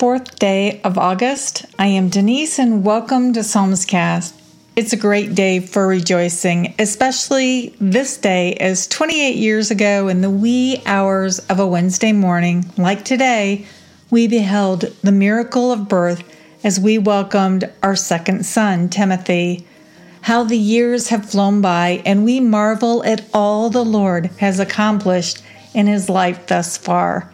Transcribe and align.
fourth 0.00 0.38
day 0.38 0.80
of 0.80 0.96
August. 0.96 1.66
I 1.78 1.88
am 1.88 2.08
Denise 2.08 2.58
and 2.58 2.82
welcome 2.82 3.34
to 3.34 3.40
Psalmscast. 3.40 4.32
It's 4.74 4.94
a 4.94 4.96
great 4.96 5.34
day 5.34 5.60
for 5.60 5.86
rejoicing, 5.86 6.74
especially 6.78 7.74
this 7.82 8.16
day, 8.16 8.54
as 8.54 8.86
28 8.86 9.36
years 9.36 9.70
ago, 9.70 10.08
in 10.08 10.22
the 10.22 10.30
wee 10.30 10.80
hours 10.86 11.38
of 11.50 11.60
a 11.60 11.66
Wednesday 11.66 12.12
morning, 12.12 12.72
like 12.78 13.04
today, 13.04 13.66
we 14.10 14.26
beheld 14.26 14.86
the 15.02 15.12
miracle 15.12 15.70
of 15.70 15.86
birth 15.86 16.24
as 16.64 16.80
we 16.80 16.96
welcomed 16.96 17.70
our 17.82 17.94
second 17.94 18.46
son, 18.46 18.88
Timothy. 18.88 19.66
How 20.22 20.44
the 20.44 20.56
years 20.56 21.08
have 21.08 21.30
flown 21.30 21.60
by, 21.60 22.00
and 22.06 22.24
we 22.24 22.40
marvel 22.40 23.04
at 23.04 23.28
all 23.34 23.68
the 23.68 23.84
Lord 23.84 24.30
has 24.38 24.58
accomplished 24.58 25.42
in 25.74 25.86
his 25.86 26.08
life 26.08 26.46
thus 26.46 26.78
far. 26.78 27.30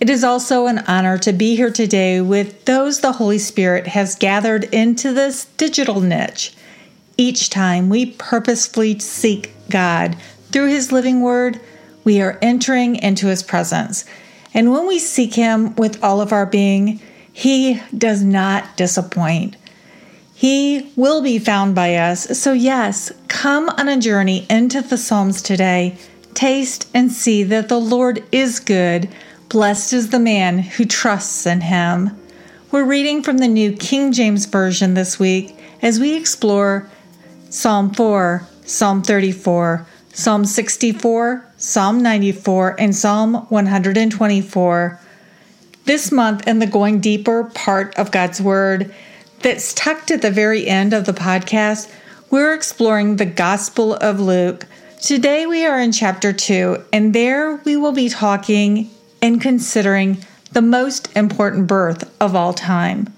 It 0.00 0.08
is 0.08 0.24
also 0.24 0.66
an 0.66 0.78
honor 0.88 1.18
to 1.18 1.32
be 1.34 1.56
here 1.56 1.70
today 1.70 2.22
with 2.22 2.64
those 2.64 3.00
the 3.00 3.12
Holy 3.12 3.38
Spirit 3.38 3.86
has 3.88 4.14
gathered 4.14 4.64
into 4.72 5.12
this 5.12 5.44
digital 5.58 6.00
niche. 6.00 6.54
Each 7.18 7.50
time 7.50 7.90
we 7.90 8.06
purposefully 8.06 8.98
seek 8.98 9.52
God 9.68 10.16
through 10.52 10.68
His 10.68 10.90
living 10.90 11.20
word, 11.20 11.60
we 12.02 12.22
are 12.22 12.38
entering 12.40 12.96
into 12.96 13.26
His 13.26 13.42
presence. 13.42 14.06
And 14.54 14.72
when 14.72 14.86
we 14.88 14.98
seek 14.98 15.34
Him 15.34 15.76
with 15.76 16.02
all 16.02 16.22
of 16.22 16.32
our 16.32 16.46
being, 16.46 16.98
He 17.30 17.82
does 17.96 18.22
not 18.22 18.78
disappoint. 18.78 19.56
He 20.34 20.90
will 20.96 21.20
be 21.20 21.38
found 21.38 21.74
by 21.74 21.96
us. 21.96 22.38
So, 22.38 22.54
yes, 22.54 23.12
come 23.28 23.68
on 23.68 23.86
a 23.86 24.00
journey 24.00 24.46
into 24.48 24.80
the 24.80 24.96
Psalms 24.96 25.42
today. 25.42 25.98
Taste 26.32 26.88
and 26.94 27.12
see 27.12 27.42
that 27.42 27.68
the 27.68 27.78
Lord 27.78 28.24
is 28.32 28.60
good 28.60 29.10
Blessed 29.50 29.94
is 29.94 30.10
the 30.10 30.20
man 30.20 30.60
who 30.60 30.84
trusts 30.84 31.44
in 31.44 31.60
him. 31.60 32.16
We're 32.70 32.84
reading 32.84 33.24
from 33.24 33.38
the 33.38 33.48
New 33.48 33.72
King 33.72 34.12
James 34.12 34.46
Version 34.46 34.94
this 34.94 35.18
week 35.18 35.58
as 35.82 35.98
we 35.98 36.14
explore 36.14 36.88
Psalm 37.48 37.92
4, 37.92 38.46
Psalm 38.64 39.02
34, 39.02 39.84
Psalm 40.12 40.44
64, 40.44 41.44
Psalm 41.56 42.00
94, 42.00 42.76
and 42.78 42.94
Psalm 42.94 43.34
124. 43.48 45.00
This 45.84 46.12
month, 46.12 46.46
in 46.46 46.60
the 46.60 46.66
Going 46.68 47.00
Deeper 47.00 47.50
part 47.52 47.92
of 47.98 48.12
God's 48.12 48.40
Word 48.40 48.94
that's 49.40 49.74
tucked 49.74 50.12
at 50.12 50.22
the 50.22 50.30
very 50.30 50.68
end 50.68 50.92
of 50.92 51.06
the 51.06 51.12
podcast, 51.12 51.92
we're 52.30 52.54
exploring 52.54 53.16
the 53.16 53.26
Gospel 53.26 53.94
of 53.94 54.20
Luke. 54.20 54.64
Today 55.00 55.44
we 55.46 55.66
are 55.66 55.80
in 55.80 55.90
chapter 55.90 56.32
2, 56.32 56.84
and 56.92 57.12
there 57.12 57.56
we 57.64 57.76
will 57.76 57.90
be 57.90 58.08
talking 58.08 58.88
and 59.22 59.40
considering 59.40 60.24
the 60.52 60.62
most 60.62 61.14
important 61.16 61.66
birth 61.66 62.12
of 62.20 62.34
all 62.34 62.52
time. 62.52 63.12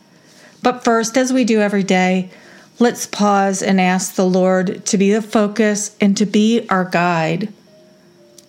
But 0.63 0.85
first, 0.85 1.17
as 1.17 1.33
we 1.33 1.45
do 1.45 1.61
every 1.61 1.83
day, 1.83 2.31
let's 2.79 3.07
pause 3.07 3.63
and 3.63 3.81
ask 3.81 4.15
the 4.15 4.27
Lord 4.27 4.85
to 4.87 4.99
be 4.99 5.13
the 5.13 5.23
focus 5.23 5.97
and 6.01 6.17
to 6.17 6.27
be 6.27 6.67
our 6.69 6.85
guide. 6.85 7.53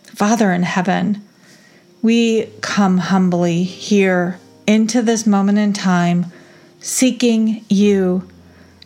Father 0.05 0.51
in 0.51 0.63
heaven, 0.63 1.23
we 2.01 2.47
come 2.61 2.97
humbly 2.97 3.63
here 3.63 4.37
into 4.67 5.01
this 5.01 5.25
moment 5.25 5.57
in 5.57 5.73
time, 5.73 6.27
seeking 6.79 7.63
you, 7.69 8.27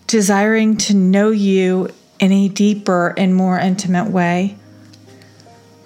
desiring 0.06 0.78
to 0.78 0.94
know 0.94 1.32
you 1.32 1.90
in 2.20 2.32
a 2.32 2.48
deeper 2.48 3.14
and 3.18 3.36
more 3.36 3.60
intimate 3.60 4.10
way. 4.10 4.56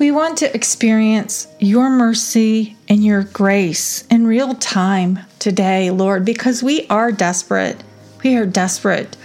We 0.02 0.10
want 0.10 0.40
to 0.40 0.52
experience 0.56 1.48
your 1.60 1.88
mercy 1.88 2.76
and 2.90 3.06
your 3.06 3.26
grace 3.26 4.04
in 4.08 4.26
real 4.26 4.56
time 4.56 5.20
today, 5.38 5.92
Lord, 5.92 6.26
because 6.26 6.64
we 6.64 6.88
are 6.88 7.12
desperate. 7.12 7.84
We 8.24 8.36
are 8.36 8.48
desperate 8.48 9.16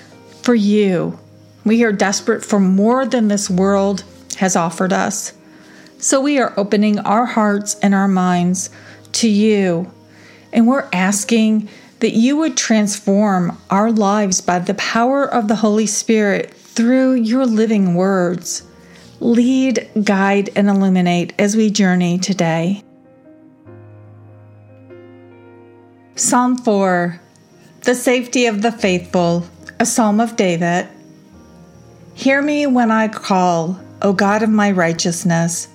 for 0.42 0.54
you. 0.54 1.18
We 1.64 1.82
are 1.84 1.92
desperate 1.92 2.44
for 2.44 2.60
more 2.60 3.06
than 3.06 3.28
this 3.28 3.48
world 3.48 4.04
has 4.36 4.54
offered 4.54 4.92
us. 4.92 5.32
So 5.96 6.20
we 6.20 6.38
are 6.38 6.52
opening 6.58 6.98
our 6.98 7.24
hearts 7.24 7.76
and 7.76 7.94
our 7.94 8.06
minds 8.06 8.68
to 9.12 9.30
you. 9.30 9.90
And 10.52 10.66
we're 10.66 10.90
asking 10.92 11.70
that 12.00 12.12
you 12.12 12.36
would 12.36 12.58
transform 12.58 13.56
our 13.70 13.90
lives 13.90 14.42
by 14.42 14.58
the 14.58 14.74
power 14.74 15.24
of 15.24 15.48
the 15.48 15.56
Holy 15.56 15.86
Spirit 15.86 16.52
through 16.52 17.14
your 17.14 17.46
living 17.46 17.94
words. 17.94 18.65
Lead, 19.20 19.88
guide, 20.04 20.50
and 20.54 20.68
illuminate 20.68 21.32
as 21.38 21.56
we 21.56 21.70
journey 21.70 22.18
today. 22.18 22.82
Psalm 26.16 26.58
4 26.58 27.18
The 27.82 27.94
Safety 27.94 28.46
of 28.46 28.60
the 28.60 28.72
Faithful, 28.72 29.46
a 29.80 29.86
Psalm 29.86 30.20
of 30.20 30.36
David. 30.36 30.88
Hear 32.14 32.42
me 32.42 32.66
when 32.66 32.90
I 32.90 33.08
call, 33.08 33.80
O 34.02 34.12
God 34.12 34.42
of 34.42 34.50
my 34.50 34.70
righteousness. 34.70 35.68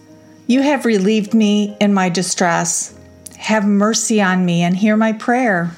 You 0.45 0.61
have 0.61 0.85
relieved 0.85 1.33
me 1.33 1.75
in 1.79 1.93
my 1.93 2.09
distress. 2.09 2.95
Have 3.37 3.65
mercy 3.65 4.21
on 4.21 4.45
me 4.45 4.61
and 4.61 4.77
hear 4.77 4.95
my 4.95 5.13
prayer. 5.13 5.75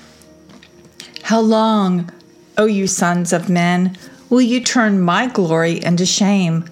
How 1.23 1.39
long, 1.39 2.11
O 2.57 2.65
you 2.65 2.87
sons 2.87 3.31
of 3.31 3.49
men, 3.49 3.97
will 4.29 4.41
you 4.41 4.61
turn 4.61 4.99
my 4.99 5.27
glory 5.27 5.81
into 5.81 6.05
shame? 6.05 6.65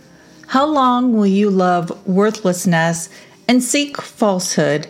How 0.51 0.65
long 0.65 1.13
will 1.13 1.27
you 1.27 1.49
love 1.49 2.05
worthlessness 2.05 3.07
and 3.47 3.63
seek 3.63 4.01
falsehood? 4.01 4.85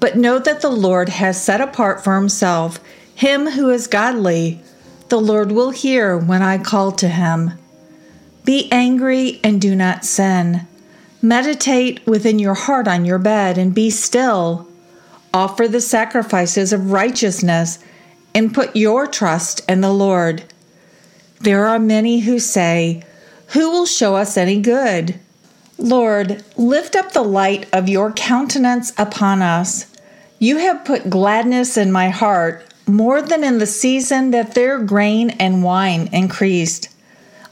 But 0.00 0.16
know 0.16 0.40
that 0.40 0.60
the 0.60 0.72
Lord 0.72 1.08
has 1.08 1.40
set 1.40 1.60
apart 1.60 2.02
for 2.02 2.16
himself 2.16 2.80
him 3.14 3.50
who 3.50 3.70
is 3.70 3.86
godly. 3.86 4.60
The 5.08 5.20
Lord 5.20 5.52
will 5.52 5.70
hear 5.70 6.18
when 6.18 6.42
I 6.42 6.58
call 6.58 6.90
to 6.92 7.06
him. 7.06 7.52
Be 8.44 8.68
angry 8.72 9.38
and 9.44 9.60
do 9.60 9.76
not 9.76 10.04
sin. 10.04 10.66
Meditate 11.22 12.04
within 12.04 12.40
your 12.40 12.54
heart 12.54 12.88
on 12.88 13.04
your 13.04 13.20
bed 13.20 13.58
and 13.58 13.72
be 13.72 13.88
still. 13.88 14.66
Offer 15.32 15.68
the 15.68 15.80
sacrifices 15.80 16.72
of 16.72 16.90
righteousness 16.90 17.78
and 18.34 18.52
put 18.52 18.74
your 18.74 19.06
trust 19.06 19.60
in 19.70 19.80
the 19.80 19.94
Lord. 19.94 20.42
There 21.40 21.66
are 21.66 21.78
many 21.78 22.18
who 22.18 22.40
say, 22.40 23.04
who 23.48 23.70
will 23.70 23.86
show 23.86 24.16
us 24.16 24.36
any 24.36 24.60
good? 24.60 25.18
Lord, 25.78 26.44
lift 26.56 26.96
up 26.96 27.12
the 27.12 27.22
light 27.22 27.68
of 27.72 27.88
your 27.88 28.12
countenance 28.12 28.92
upon 28.98 29.42
us. 29.42 29.86
You 30.38 30.58
have 30.58 30.84
put 30.84 31.10
gladness 31.10 31.76
in 31.76 31.92
my 31.92 32.08
heart 32.08 32.64
more 32.86 33.20
than 33.20 33.44
in 33.44 33.58
the 33.58 33.66
season 33.66 34.30
that 34.30 34.54
their 34.54 34.78
grain 34.78 35.30
and 35.30 35.62
wine 35.62 36.08
increased. 36.12 36.88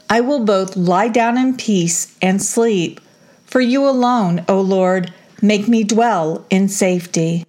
I 0.09 0.21
will 0.21 0.45
both 0.45 0.75
lie 0.75 1.07
down 1.07 1.37
in 1.37 1.57
peace 1.57 2.15
and 2.21 2.41
sleep, 2.41 3.01
for 3.45 3.61
you 3.61 3.87
alone, 3.87 4.45
O 4.47 4.61
Lord, 4.61 5.13
make 5.41 5.67
me 5.67 5.83
dwell 5.83 6.45
in 6.49 6.69
safety. 6.69 7.45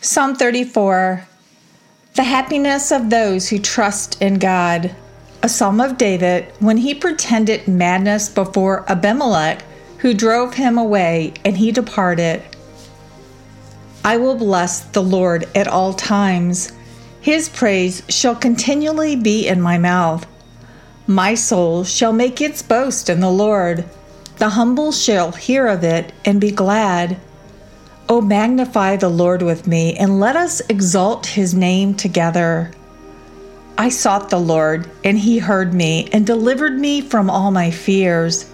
Psalm 0.00 0.36
34 0.36 1.26
The 2.14 2.24
happiness 2.24 2.92
of 2.92 3.10
those 3.10 3.48
who 3.48 3.58
trust 3.58 4.20
in 4.20 4.38
God 4.38 4.94
a 5.44 5.48
psalm 5.48 5.78
of 5.78 5.98
David 5.98 6.46
when 6.58 6.78
he 6.78 6.94
pretended 6.94 7.68
madness 7.68 8.30
before 8.30 8.90
Abimelech, 8.90 9.62
who 9.98 10.14
drove 10.14 10.54
him 10.54 10.78
away, 10.78 11.34
and 11.44 11.54
he 11.54 11.70
departed. 11.70 12.42
I 14.02 14.16
will 14.16 14.36
bless 14.36 14.80
the 14.80 15.02
Lord 15.02 15.46
at 15.54 15.68
all 15.68 15.92
times. 15.92 16.72
His 17.20 17.50
praise 17.50 18.02
shall 18.08 18.34
continually 18.34 19.16
be 19.16 19.46
in 19.46 19.60
my 19.60 19.76
mouth. 19.76 20.26
My 21.06 21.34
soul 21.34 21.84
shall 21.84 22.14
make 22.14 22.40
its 22.40 22.62
boast 22.62 23.10
in 23.10 23.20
the 23.20 23.30
Lord. 23.30 23.84
The 24.38 24.48
humble 24.48 24.92
shall 24.92 25.32
hear 25.32 25.66
of 25.66 25.84
it 25.84 26.10
and 26.24 26.40
be 26.40 26.52
glad. 26.52 27.18
O 28.08 28.22
magnify 28.22 28.96
the 28.96 29.10
Lord 29.10 29.42
with 29.42 29.66
me, 29.66 29.94
and 29.94 30.18
let 30.18 30.36
us 30.36 30.62
exalt 30.70 31.26
his 31.26 31.52
name 31.52 31.94
together. 31.94 32.70
I 33.76 33.88
sought 33.88 34.30
the 34.30 34.38
Lord, 34.38 34.88
and 35.02 35.18
he 35.18 35.38
heard 35.38 35.74
me 35.74 36.08
and 36.12 36.24
delivered 36.24 36.78
me 36.78 37.00
from 37.00 37.28
all 37.28 37.50
my 37.50 37.70
fears. 37.70 38.48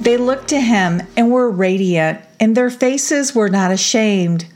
They 0.00 0.16
looked 0.16 0.48
to 0.48 0.60
him 0.60 1.02
and 1.16 1.30
were 1.30 1.50
radiant, 1.50 2.20
and 2.40 2.56
their 2.56 2.70
faces 2.70 3.34
were 3.34 3.50
not 3.50 3.70
ashamed. 3.70 4.46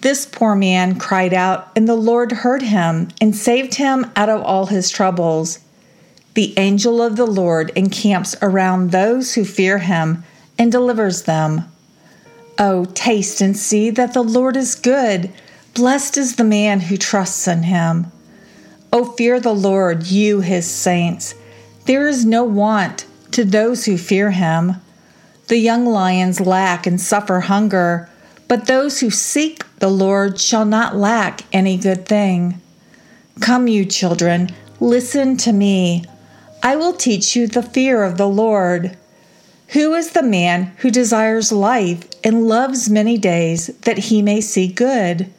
This 0.00 0.24
poor 0.26 0.54
man 0.54 0.98
cried 0.98 1.34
out, 1.34 1.70
and 1.76 1.86
the 1.86 1.94
Lord 1.94 2.32
heard 2.32 2.62
him 2.62 3.08
and 3.20 3.36
saved 3.36 3.74
him 3.74 4.10
out 4.16 4.28
of 4.28 4.42
all 4.42 4.66
his 4.66 4.90
troubles. 4.90 5.58
The 6.34 6.54
angel 6.58 7.02
of 7.02 7.16
the 7.16 7.26
Lord 7.26 7.70
encamps 7.76 8.34
around 8.40 8.90
those 8.90 9.34
who 9.34 9.44
fear 9.44 9.78
him 9.78 10.24
and 10.58 10.72
delivers 10.72 11.22
them. 11.22 11.70
Oh, 12.58 12.86
taste 12.86 13.40
and 13.40 13.56
see 13.56 13.90
that 13.90 14.14
the 14.14 14.24
Lord 14.24 14.56
is 14.56 14.74
good. 14.74 15.32
Blessed 15.74 16.16
is 16.16 16.36
the 16.36 16.44
man 16.44 16.80
who 16.80 16.96
trusts 16.96 17.46
in 17.46 17.64
him. 17.64 18.12
O 18.94 19.04
fear 19.04 19.40
the 19.40 19.52
Lord, 19.52 20.06
you 20.06 20.40
his 20.40 20.70
saints. 20.70 21.34
There 21.86 22.06
is 22.06 22.24
no 22.24 22.44
want 22.44 23.06
to 23.32 23.44
those 23.44 23.86
who 23.86 23.98
fear 23.98 24.30
him. 24.30 24.74
The 25.48 25.58
young 25.58 25.84
lions 25.84 26.38
lack 26.38 26.86
and 26.86 27.00
suffer 27.00 27.40
hunger, 27.40 28.08
But 28.46 28.68
those 28.68 29.00
who 29.00 29.10
seek 29.10 29.64
the 29.80 29.90
Lord 29.90 30.38
shall 30.38 30.64
not 30.64 30.94
lack 30.94 31.40
any 31.52 31.76
good 31.76 32.06
thing. 32.06 32.60
Come, 33.40 33.66
you 33.66 33.84
children, 33.84 34.50
listen 34.78 35.36
to 35.38 35.52
me. 35.52 36.04
I 36.62 36.76
will 36.76 36.92
teach 36.92 37.34
you 37.34 37.48
the 37.48 37.64
fear 37.64 38.04
of 38.04 38.16
the 38.16 38.28
Lord. 38.28 38.96
Who 39.70 39.94
is 39.94 40.12
the 40.12 40.22
man 40.22 40.72
who 40.78 40.90
desires 40.92 41.50
life 41.50 42.08
and 42.22 42.46
loves 42.46 42.88
many 42.88 43.18
days 43.18 43.76
that 43.78 43.98
he 43.98 44.22
may 44.22 44.40
see 44.40 44.68
good? 44.68 45.32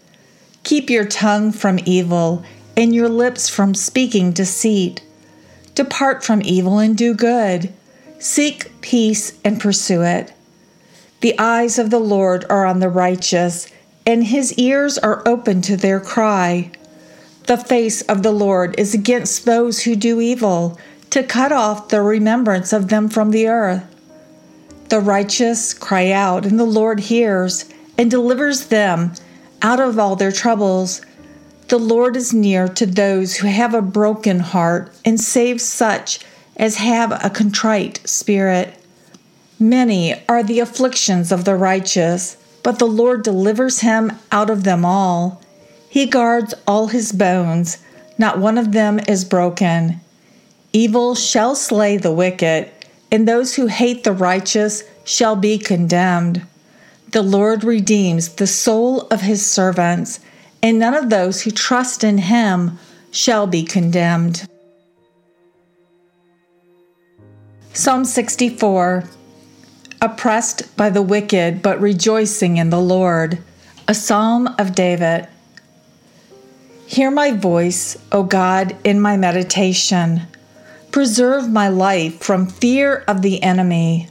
Keep 0.64 0.90
your 0.90 1.06
tongue 1.06 1.54
from 1.54 1.80
evil 1.86 2.44
and 2.78 2.94
your 2.94 3.10
lips 3.10 3.50
from 3.50 3.74
speaking 3.74 4.32
deceit. 4.32 5.02
Depart 5.76 6.24
from 6.24 6.42
evil 6.44 6.80
and 6.80 6.98
do 6.98 7.14
good. 7.14 7.74
Seek 8.20 8.72
peace 8.82 9.38
and 9.44 9.60
pursue 9.60 10.02
it. 10.02 10.34
The 11.22 11.38
eyes 11.40 11.80
of 11.80 11.90
the 11.90 12.00
Lord 12.00 12.46
are 12.50 12.66
on 12.66 12.80
the 12.80 12.90
righteous, 12.90 13.68
and 14.06 14.24
his 14.24 14.54
ears 14.54 14.98
are 14.98 15.28
open 15.28 15.62
to 15.64 15.78
their 15.78 16.00
cry. 16.00 16.72
The 17.48 17.58
face 17.58 18.02
of 18.04 18.24
the 18.24 18.32
Lord 18.32 18.76
is 18.78 18.94
against 18.94 19.46
those 19.46 19.84
who 19.84 19.96
do 19.96 20.22
evil, 20.22 20.80
to 21.12 21.24
cut 21.24 21.52
off 21.52 21.90
the 21.90 22.02
remembrance 22.02 22.74
of 22.74 22.90
them 22.90 23.10
from 23.10 23.32
the 23.32 23.48
earth. 23.48 23.84
The 24.90 25.00
righteous 25.00 25.74
cry 25.74 26.12
out, 26.12 26.46
and 26.46 26.60
the 26.60 26.66
Lord 26.66 27.00
hears 27.00 27.66
and 27.98 28.12
delivers 28.12 28.68
them 28.68 29.14
out 29.62 29.80
of 29.80 29.98
all 29.98 30.16
their 30.16 30.32
troubles. 30.32 31.02
The 31.68 31.80
Lord 31.80 32.16
is 32.16 32.32
near 32.32 32.68
to 32.68 32.86
those 32.86 33.38
who 33.38 33.48
have 33.48 33.74
a 33.74 33.82
broken 33.82 34.40
heart 34.40 34.94
and 35.04 35.20
saves 35.20 35.64
such 35.64 36.20
as 36.58 36.76
have 36.76 37.12
a 37.12 37.30
contrite 37.30 38.08
spirit. 38.08 38.76
Many 39.60 40.14
are 40.30 40.44
the 40.44 40.60
afflictions 40.60 41.32
of 41.32 41.44
the 41.44 41.56
righteous, 41.56 42.38
but 42.62 42.78
the 42.78 42.88
Lord 42.88 43.24
delivers 43.24 43.80
him 43.80 44.14
out 44.32 44.50
of 44.52 44.64
them 44.64 44.86
all. 44.86 45.42
He 45.90 46.06
guards 46.06 46.54
all 46.68 46.88
his 46.88 47.12
bones, 47.12 47.80
not 48.18 48.38
one 48.38 48.58
of 48.58 48.72
them 48.72 49.00
is 49.08 49.26
broken. 49.26 50.02
Evil 50.72 51.16
shall 51.16 51.56
slay 51.56 51.98
the 51.98 52.12
wicked, 52.12 52.70
and 53.12 53.28
those 53.28 53.56
who 53.56 53.68
hate 53.68 54.04
the 54.04 54.12
righteous 54.12 54.84
shall 55.04 55.36
be 55.36 55.58
condemned. 55.58 56.42
The 57.12 57.24
Lord 57.24 57.64
redeems 57.64 58.30
the 58.30 58.48
soul 58.48 59.02
of 59.10 59.22
his 59.22 59.50
servants, 59.50 60.20
and 60.66 60.80
none 60.80 60.96
of 60.96 61.12
those 61.12 61.44
who 61.44 61.52
trust 61.52 62.04
in 62.04 62.18
him 62.18 62.80
shall 63.12 63.46
be 63.46 63.62
condemned. 63.62 64.48
Psalm 67.72 68.04
64 68.04 69.04
oppressed 70.02 70.76
by 70.76 70.90
the 70.90 71.04
wicked, 71.04 71.62
but 71.62 71.80
rejoicing 71.80 72.58
in 72.58 72.72
the 72.72 72.82
Lord. 72.82 73.38
A 73.88 73.94
psalm 73.94 74.56
of 74.58 74.74
David. 74.74 75.28
Hear 76.88 77.12
my 77.12 77.30
voice, 77.30 77.96
O 78.12 78.24
God, 78.24 78.76
in 78.84 79.00
my 79.00 79.18
meditation. 79.18 80.24
Preserve 80.90 81.48
my 81.48 81.68
life 81.68 82.24
from 82.24 82.48
fear 82.48 83.04
of 83.08 83.22
the 83.22 83.44
enemy. 83.44 84.10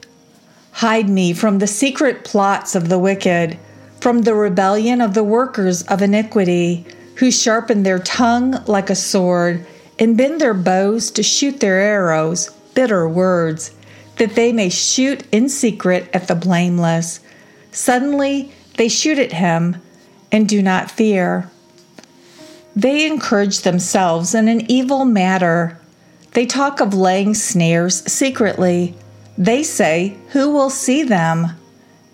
Hide 0.70 1.08
me 1.08 1.32
from 1.32 1.58
the 1.58 1.66
secret 1.66 2.22
plots 2.22 2.76
of 2.76 2.88
the 2.88 2.98
wicked, 2.98 3.58
from 4.04 4.20
the 4.20 4.34
rebellion 4.34 5.00
of 5.00 5.14
the 5.14 5.24
workers 5.24 5.82
of 5.84 6.02
iniquity, 6.02 6.84
who 7.16 7.30
sharpen 7.30 7.84
their 7.84 7.98
tongue 7.98 8.62
like 8.66 8.90
a 8.90 8.94
sword 8.94 9.66
and 9.98 10.14
bend 10.14 10.38
their 10.38 10.52
bows 10.52 11.10
to 11.10 11.22
shoot 11.22 11.58
their 11.60 11.78
arrows, 11.80 12.50
bitter 12.74 13.08
words 13.08 13.74
that 14.16 14.34
they 14.34 14.52
may 14.52 14.68
shoot 14.68 15.26
in 15.32 15.48
secret 15.48 16.06
at 16.12 16.28
the 16.28 16.34
blameless. 16.34 17.20
Suddenly 17.72 18.52
they 18.76 18.90
shoot 18.90 19.18
at 19.18 19.32
him 19.32 19.80
and 20.30 20.46
do 20.46 20.60
not 20.60 20.90
fear. 20.90 21.50
They 22.76 23.06
encourage 23.06 23.62
themselves 23.62 24.34
in 24.34 24.48
an 24.48 24.70
evil 24.70 25.06
matter. 25.06 25.80
They 26.32 26.44
talk 26.44 26.80
of 26.80 26.92
laying 26.92 27.32
snares 27.32 28.02
secretly. 28.12 28.96
They 29.38 29.62
say, 29.62 30.18
Who 30.32 30.50
will 30.50 30.68
see 30.68 31.04
them? 31.04 31.52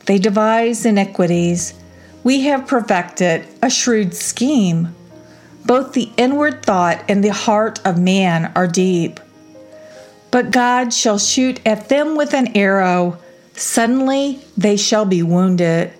They 0.06 0.18
devise 0.18 0.86
iniquities. 0.86 1.74
We 2.22 2.42
have 2.42 2.66
perfected 2.66 3.46
a 3.62 3.70
shrewd 3.70 4.14
scheme. 4.14 4.94
Both 5.64 5.94
the 5.94 6.10
inward 6.16 6.62
thought 6.62 7.02
and 7.08 7.24
the 7.24 7.32
heart 7.32 7.80
of 7.84 7.98
man 7.98 8.52
are 8.54 8.66
deep. 8.66 9.20
But 10.30 10.50
God 10.50 10.92
shall 10.92 11.18
shoot 11.18 11.60
at 11.66 11.88
them 11.88 12.16
with 12.16 12.34
an 12.34 12.56
arrow. 12.56 13.18
Suddenly 13.54 14.40
they 14.56 14.76
shall 14.76 15.06
be 15.06 15.22
wounded. 15.22 15.92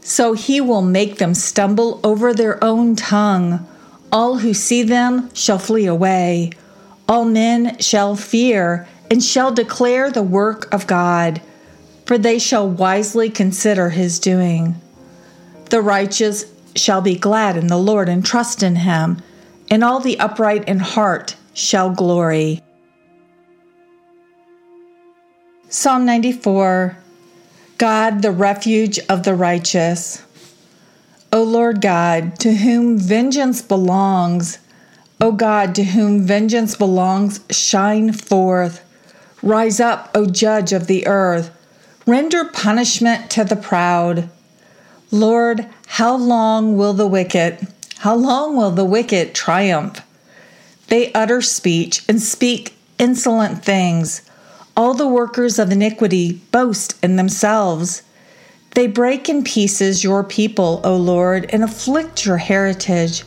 So 0.00 0.32
he 0.32 0.60
will 0.60 0.82
make 0.82 1.18
them 1.18 1.34
stumble 1.34 2.00
over 2.02 2.34
their 2.34 2.62
own 2.64 2.96
tongue. 2.96 3.66
All 4.10 4.38
who 4.38 4.54
see 4.54 4.82
them 4.82 5.32
shall 5.34 5.58
flee 5.58 5.86
away. 5.86 6.50
All 7.08 7.24
men 7.24 7.78
shall 7.78 8.16
fear 8.16 8.88
and 9.10 9.22
shall 9.22 9.52
declare 9.52 10.10
the 10.10 10.22
work 10.22 10.72
of 10.74 10.86
God, 10.86 11.40
for 12.06 12.18
they 12.18 12.38
shall 12.38 12.68
wisely 12.68 13.30
consider 13.30 13.90
his 13.90 14.18
doing. 14.18 14.80
The 15.70 15.80
righteous 15.80 16.46
shall 16.74 17.00
be 17.00 17.14
glad 17.14 17.56
in 17.56 17.68
the 17.68 17.78
Lord 17.78 18.08
and 18.08 18.24
trust 18.26 18.62
in 18.62 18.76
him, 18.76 19.22
and 19.70 19.84
all 19.84 20.00
the 20.00 20.18
upright 20.18 20.68
in 20.68 20.80
heart 20.80 21.36
shall 21.54 21.90
glory. 21.90 22.60
Psalm 25.68 26.04
94 26.04 26.96
God, 27.78 28.20
the 28.20 28.32
refuge 28.32 28.98
of 29.08 29.22
the 29.22 29.34
righteous. 29.36 30.22
O 31.32 31.44
Lord 31.44 31.80
God, 31.80 32.38
to 32.40 32.52
whom 32.52 32.98
vengeance 32.98 33.62
belongs, 33.62 34.58
O 35.20 35.30
God, 35.30 35.76
to 35.76 35.84
whom 35.84 36.26
vengeance 36.26 36.74
belongs, 36.74 37.40
shine 37.48 38.12
forth. 38.12 38.84
Rise 39.40 39.78
up, 39.78 40.10
O 40.16 40.26
Judge 40.26 40.72
of 40.72 40.88
the 40.88 41.06
earth. 41.06 41.50
Render 42.06 42.44
punishment 42.44 43.30
to 43.30 43.44
the 43.44 43.54
proud. 43.54 44.28
Lord, 45.12 45.66
how 45.88 46.16
long 46.16 46.76
will 46.76 46.92
the 46.92 47.06
wicked, 47.06 47.66
how 47.98 48.14
long 48.14 48.56
will 48.56 48.70
the 48.70 48.84
wicked 48.84 49.34
triumph? 49.34 50.00
They 50.86 51.12
utter 51.12 51.42
speech 51.42 52.04
and 52.08 52.22
speak 52.22 52.76
insolent 52.96 53.64
things. 53.64 54.22
All 54.76 54.94
the 54.94 55.08
workers 55.08 55.58
of 55.58 55.72
iniquity 55.72 56.34
boast 56.52 56.96
in 57.02 57.16
themselves. 57.16 58.02
They 58.76 58.86
break 58.86 59.28
in 59.28 59.42
pieces 59.42 60.04
your 60.04 60.22
people, 60.22 60.80
O 60.84 60.96
Lord, 60.96 61.50
and 61.52 61.64
afflict 61.64 62.24
your 62.24 62.36
heritage. 62.36 63.24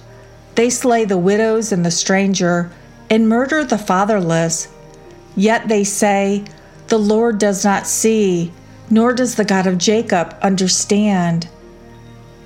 They 0.55 0.69
slay 0.69 1.03
the 1.03 1.17
widows 1.17 1.73
and 1.73 1.85
the 1.85 1.91
stranger, 1.91 2.71
and 3.09 3.27
murder 3.27 3.65
the 3.65 3.77
fatherless. 3.77 4.69
Yet 5.35 5.67
they 5.67 5.83
say, 5.83 6.45
The 6.87 6.97
Lord 6.97 7.39
does 7.39 7.65
not 7.65 7.87
see, 7.87 8.53
nor 8.89 9.13
does 9.13 9.35
the 9.35 9.43
God 9.43 9.67
of 9.67 9.77
Jacob 9.77 10.33
understand. 10.41 11.49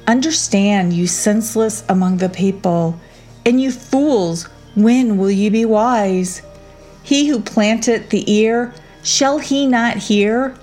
Understand, 0.08 0.94
you 0.94 1.06
senseless 1.06 1.84
among 1.90 2.18
the 2.18 2.30
people, 2.30 3.00
and 3.46 3.62
you 3.62 3.72
fools, 3.72 4.44
when 4.76 5.18
will 5.18 5.32
you 5.32 5.52
be 5.52 5.66
wise? 5.66 6.42
He 7.04 7.28
who 7.28 7.42
planted 7.42 8.10
the 8.10 8.32
ear 8.32 8.74
Shall 9.08 9.38
he 9.38 9.66
not 9.66 9.96
hear? 9.96 10.54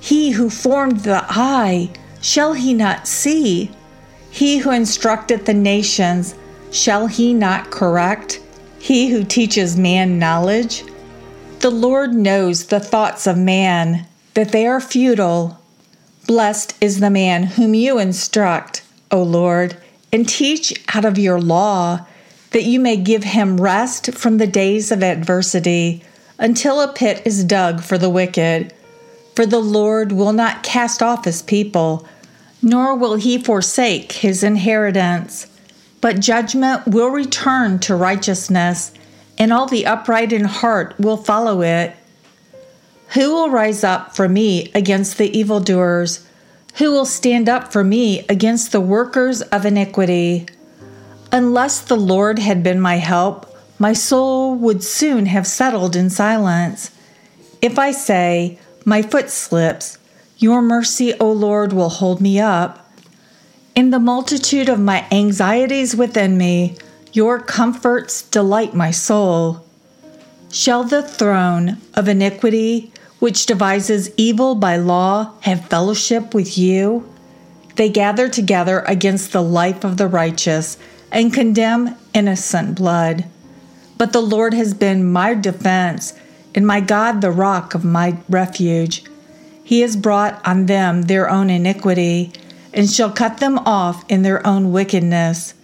He 0.00 0.30
who 0.32 0.50
formed 0.50 1.00
the 1.00 1.24
eye, 1.30 1.88
shall 2.20 2.52
he 2.52 2.74
not 2.74 3.08
see? 3.08 3.70
He 4.30 4.58
who 4.58 4.70
instructed 4.70 5.46
the 5.46 5.54
nations, 5.54 6.34
shall 6.70 7.06
he 7.06 7.32
not 7.32 7.70
correct? 7.70 8.40
He 8.78 9.08
who 9.08 9.24
teaches 9.24 9.78
man 9.78 10.18
knowledge? 10.18 10.84
The 11.60 11.70
Lord 11.70 12.12
knows 12.12 12.66
the 12.66 12.80
thoughts 12.80 13.26
of 13.26 13.38
man, 13.38 14.06
that 14.34 14.52
they 14.52 14.66
are 14.66 14.80
futile. 14.80 15.58
Blessed 16.26 16.74
is 16.82 17.00
the 17.00 17.08
man 17.08 17.44
whom 17.44 17.72
you 17.72 17.98
instruct, 17.98 18.82
O 19.10 19.22
Lord, 19.22 19.76
and 20.12 20.28
teach 20.28 20.82
out 20.94 21.04
of 21.04 21.18
your 21.18 21.40
law, 21.40 22.06
that 22.50 22.64
you 22.64 22.80
may 22.80 22.96
give 22.96 23.24
him 23.24 23.60
rest 23.60 24.14
from 24.14 24.38
the 24.38 24.46
days 24.46 24.90
of 24.90 25.02
adversity 25.02 26.02
until 26.38 26.80
a 26.80 26.92
pit 26.92 27.22
is 27.24 27.44
dug 27.44 27.82
for 27.82 27.98
the 27.98 28.10
wicked. 28.10 28.72
For 29.34 29.46
the 29.46 29.60
Lord 29.60 30.12
will 30.12 30.32
not 30.32 30.62
cast 30.62 31.02
off 31.02 31.24
his 31.24 31.42
people, 31.42 32.06
nor 32.62 32.94
will 32.94 33.16
he 33.16 33.38
forsake 33.38 34.12
his 34.12 34.42
inheritance. 34.42 35.46
But 36.00 36.20
judgment 36.20 36.86
will 36.86 37.08
return 37.08 37.78
to 37.80 37.96
righteousness, 37.96 38.92
and 39.38 39.52
all 39.52 39.66
the 39.66 39.86
upright 39.86 40.32
in 40.32 40.44
heart 40.44 40.94
will 40.98 41.16
follow 41.16 41.62
it. 41.62 41.94
Who 43.08 43.32
will 43.32 43.50
rise 43.50 43.84
up 43.84 44.16
for 44.16 44.28
me 44.28 44.70
against 44.74 45.18
the 45.18 45.36
evildoers? 45.36 46.26
Who 46.78 46.92
will 46.92 47.06
stand 47.06 47.48
up 47.48 47.72
for 47.72 47.82
me 47.82 48.26
against 48.28 48.70
the 48.70 48.82
workers 48.82 49.40
of 49.40 49.64
iniquity? 49.64 50.46
Unless 51.32 51.80
the 51.80 51.96
Lord 51.96 52.38
had 52.38 52.62
been 52.62 52.80
my 52.80 52.96
help, 52.96 53.56
my 53.78 53.94
soul 53.94 54.54
would 54.56 54.84
soon 54.84 55.24
have 55.26 55.46
settled 55.46 55.96
in 55.96 56.10
silence. 56.10 56.90
If 57.62 57.78
I 57.78 57.92
say, 57.92 58.58
My 58.84 59.00
foot 59.00 59.30
slips, 59.30 59.96
your 60.36 60.60
mercy, 60.60 61.14
O 61.14 61.32
Lord, 61.32 61.72
will 61.72 61.88
hold 61.88 62.20
me 62.20 62.38
up. 62.38 62.90
In 63.74 63.88
the 63.88 63.98
multitude 63.98 64.68
of 64.68 64.78
my 64.78 65.06
anxieties 65.10 65.96
within 65.96 66.36
me, 66.36 66.76
your 67.12 67.40
comforts 67.40 68.20
delight 68.20 68.74
my 68.74 68.90
soul. 68.90 69.64
Shall 70.52 70.84
the 70.84 71.02
throne 71.02 71.78
of 71.94 72.06
iniquity, 72.06 72.92
which 73.18 73.46
devises 73.46 74.10
evil 74.16 74.54
by 74.54 74.76
law, 74.76 75.32
have 75.40 75.68
fellowship 75.68 76.34
with 76.34 76.58
you? 76.58 77.08
They 77.76 77.88
gather 77.88 78.28
together 78.28 78.80
against 78.86 79.32
the 79.32 79.42
life 79.42 79.84
of 79.84 79.96
the 79.96 80.08
righteous 80.08 80.78
and 81.12 81.32
condemn 81.32 81.96
innocent 82.14 82.74
blood. 82.74 83.24
But 83.98 84.12
the 84.12 84.20
Lord 84.20 84.54
has 84.54 84.74
been 84.74 85.10
my 85.10 85.34
defense, 85.34 86.12
and 86.54 86.66
my 86.66 86.80
God 86.80 87.20
the 87.20 87.30
rock 87.30 87.74
of 87.74 87.84
my 87.84 88.18
refuge. 88.28 89.04
He 89.62 89.80
has 89.80 89.96
brought 89.96 90.40
on 90.46 90.66
them 90.66 91.02
their 91.02 91.28
own 91.28 91.50
iniquity 91.50 92.32
and 92.72 92.90
shall 92.90 93.10
cut 93.10 93.38
them 93.38 93.58
off 93.58 94.04
in 94.08 94.22
their 94.22 94.46
own 94.46 94.72
wickedness. 94.72 95.54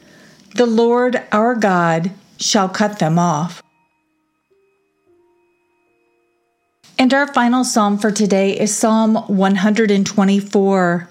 The 0.54 0.66
Lord 0.66 1.23
our 1.30 1.54
God 1.54 2.11
shall 2.38 2.68
cut 2.68 2.99
them 2.99 3.18
off. 3.18 3.62
And 7.02 7.12
our 7.12 7.26
final 7.26 7.64
psalm 7.64 7.99
for 7.99 8.12
today 8.12 8.56
is 8.56 8.76
Psalm 8.76 9.16
124. 9.26 11.09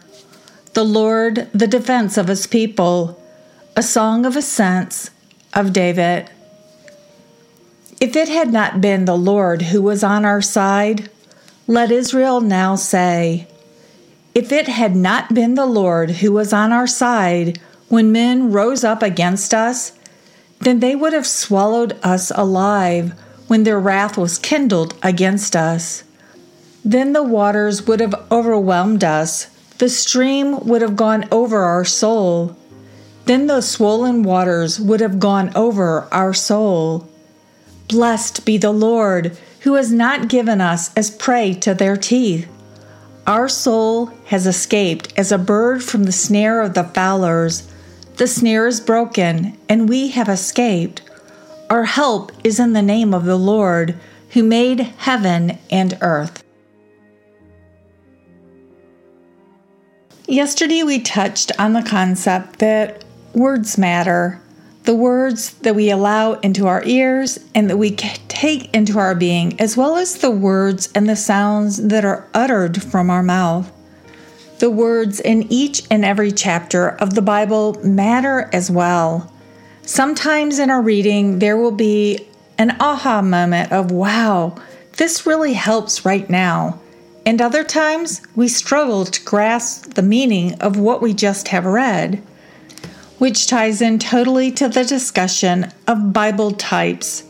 The 0.71 0.85
Lord, 0.85 1.49
the 1.53 1.67
defense 1.67 2.17
of 2.17 2.29
his 2.29 2.47
people, 2.47 3.21
a 3.75 3.83
song 3.83 4.25
of 4.25 4.37
ascents 4.37 5.11
of 5.53 5.73
David. 5.73 6.29
If 7.99 8.15
it 8.15 8.29
had 8.29 8.53
not 8.53 8.79
been 8.79 9.03
the 9.03 9.17
Lord 9.17 9.63
who 9.63 9.81
was 9.81 10.01
on 10.01 10.23
our 10.23 10.41
side, 10.41 11.09
let 11.67 11.91
Israel 11.91 12.39
now 12.39 12.77
say, 12.77 13.49
if 14.33 14.53
it 14.53 14.69
had 14.69 14.95
not 14.95 15.33
been 15.33 15.55
the 15.55 15.65
Lord 15.65 16.11
who 16.11 16.31
was 16.31 16.53
on 16.53 16.71
our 16.71 16.87
side 16.87 17.59
when 17.89 18.13
men 18.13 18.53
rose 18.53 18.85
up 18.85 19.03
against 19.03 19.53
us, 19.53 19.91
then 20.61 20.79
they 20.79 20.95
would 20.95 21.11
have 21.11 21.27
swallowed 21.27 21.99
us 22.01 22.31
alive 22.33 23.13
when 23.51 23.65
their 23.65 23.81
wrath 23.81 24.17
was 24.17 24.39
kindled 24.39 24.95
against 25.03 25.57
us. 25.57 26.05
Then 26.85 27.11
the 27.11 27.21
waters 27.21 27.85
would 27.85 27.99
have 27.99 28.15
overwhelmed 28.31 29.03
us, 29.03 29.47
the 29.77 29.89
stream 29.89 30.57
would 30.61 30.81
have 30.81 30.95
gone 30.95 31.27
over 31.33 31.63
our 31.63 31.83
soul. 31.83 32.55
Then 33.25 33.47
the 33.47 33.59
swollen 33.59 34.23
waters 34.23 34.79
would 34.79 35.01
have 35.01 35.19
gone 35.19 35.51
over 35.53 36.07
our 36.13 36.33
soul. 36.33 37.09
Blessed 37.89 38.45
be 38.45 38.57
the 38.57 38.71
Lord, 38.71 39.37
who 39.63 39.73
has 39.73 39.91
not 39.91 40.29
given 40.29 40.61
us 40.61 40.89
as 40.95 41.11
prey 41.11 41.53
to 41.55 41.73
their 41.73 41.97
teeth. 41.97 42.47
Our 43.27 43.49
soul 43.49 44.05
has 44.27 44.47
escaped 44.47 45.11
as 45.17 45.29
a 45.29 45.37
bird 45.37 45.83
from 45.83 46.05
the 46.05 46.13
snare 46.13 46.61
of 46.61 46.73
the 46.73 46.85
fowlers. 46.85 47.69
The 48.15 48.27
snare 48.27 48.67
is 48.67 48.79
broken, 48.79 49.57
and 49.67 49.89
we 49.89 50.07
have 50.11 50.29
escaped. 50.29 51.01
Our 51.71 51.85
help 51.85 52.33
is 52.43 52.59
in 52.59 52.73
the 52.73 52.81
name 52.81 53.13
of 53.13 53.23
the 53.23 53.37
Lord, 53.37 53.97
who 54.31 54.43
made 54.43 54.81
heaven 54.81 55.57
and 55.71 55.97
earth. 56.01 56.43
Yesterday, 60.27 60.83
we 60.83 60.99
touched 60.99 61.53
on 61.57 61.71
the 61.71 61.81
concept 61.81 62.59
that 62.59 63.05
words 63.33 63.77
matter 63.77 64.41
the 64.83 64.95
words 64.95 65.51
that 65.59 65.73
we 65.73 65.89
allow 65.89 66.33
into 66.39 66.67
our 66.67 66.83
ears 66.83 67.39
and 67.55 67.69
that 67.69 67.77
we 67.77 67.91
take 67.91 68.75
into 68.75 68.99
our 68.99 69.15
being, 69.15 69.57
as 69.57 69.77
well 69.77 69.95
as 69.95 70.15
the 70.15 70.31
words 70.31 70.89
and 70.93 71.07
the 71.07 71.15
sounds 71.15 71.77
that 71.87 72.03
are 72.03 72.27
uttered 72.33 72.83
from 72.83 73.09
our 73.09 73.23
mouth. 73.23 73.71
The 74.59 74.69
words 74.69 75.21
in 75.21 75.43
each 75.49 75.83
and 75.89 76.03
every 76.03 76.33
chapter 76.33 76.89
of 76.89 77.13
the 77.15 77.21
Bible 77.21 77.79
matter 77.81 78.49
as 78.51 78.69
well. 78.69 79.30
Sometimes 79.91 80.57
in 80.57 80.69
our 80.69 80.81
reading, 80.81 81.39
there 81.39 81.57
will 81.57 81.73
be 81.73 82.25
an 82.57 82.77
aha 82.79 83.21
moment 83.21 83.73
of, 83.73 83.91
wow, 83.91 84.55
this 84.95 85.25
really 85.25 85.51
helps 85.51 86.05
right 86.05 86.29
now. 86.29 86.79
And 87.25 87.41
other 87.41 87.65
times, 87.65 88.21
we 88.33 88.47
struggle 88.47 89.03
to 89.03 89.23
grasp 89.25 89.95
the 89.95 90.01
meaning 90.01 90.53
of 90.61 90.77
what 90.77 91.01
we 91.01 91.13
just 91.13 91.49
have 91.49 91.65
read 91.65 92.23
which 93.17 93.47
ties 93.47 93.81
in 93.81 93.99
totally 93.99 94.49
to 94.49 94.69
the 94.69 94.85
discussion 94.85 95.69
of 95.87 96.13
Bible 96.13 96.51
types. 96.51 97.25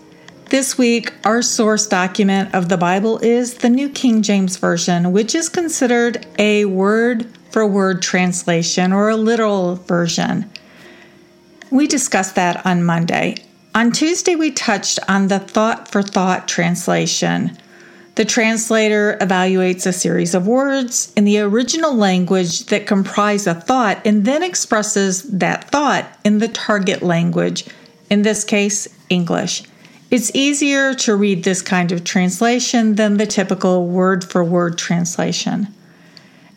This 0.45 0.77
week, 0.77 1.11
our 1.25 1.41
source 1.41 1.87
document 1.87 2.53
of 2.53 2.69
the 2.69 2.77
Bible 2.77 3.17
is 3.23 3.55
the 3.55 3.69
New 3.69 3.89
King 3.89 4.21
James 4.21 4.57
Version, 4.57 5.11
which 5.11 5.33
is 5.33 5.49
considered 5.49 6.27
a 6.37 6.65
word 6.65 7.25
for 7.49 7.65
word 7.65 8.03
translation 8.03 8.93
or 8.93 9.09
a 9.09 9.17
literal 9.17 9.77
version. 9.77 10.49
We 11.71 11.87
discussed 11.87 12.35
that 12.35 12.65
on 12.65 12.83
Monday. 12.83 13.37
On 13.73 13.93
Tuesday, 13.93 14.35
we 14.35 14.51
touched 14.51 14.99
on 15.07 15.29
the 15.29 15.39
thought 15.39 15.87
for 15.87 16.03
thought 16.03 16.45
translation. 16.49 17.57
The 18.15 18.25
translator 18.25 19.17
evaluates 19.21 19.87
a 19.87 19.93
series 19.93 20.35
of 20.35 20.45
words 20.45 21.13
in 21.15 21.23
the 21.23 21.39
original 21.39 21.95
language 21.95 22.65
that 22.65 22.87
comprise 22.87 23.47
a 23.47 23.55
thought 23.55 24.05
and 24.05 24.25
then 24.25 24.43
expresses 24.43 25.23
that 25.31 25.71
thought 25.71 26.05
in 26.25 26.39
the 26.39 26.49
target 26.49 27.01
language, 27.01 27.65
in 28.09 28.23
this 28.23 28.43
case, 28.43 28.89
English. 29.09 29.63
It's 30.11 30.35
easier 30.35 30.93
to 30.95 31.15
read 31.15 31.45
this 31.45 31.61
kind 31.61 31.93
of 31.93 32.03
translation 32.03 32.95
than 32.95 33.15
the 33.15 33.25
typical 33.25 33.87
word 33.87 34.25
for 34.25 34.43
word 34.43 34.77
translation. 34.77 35.69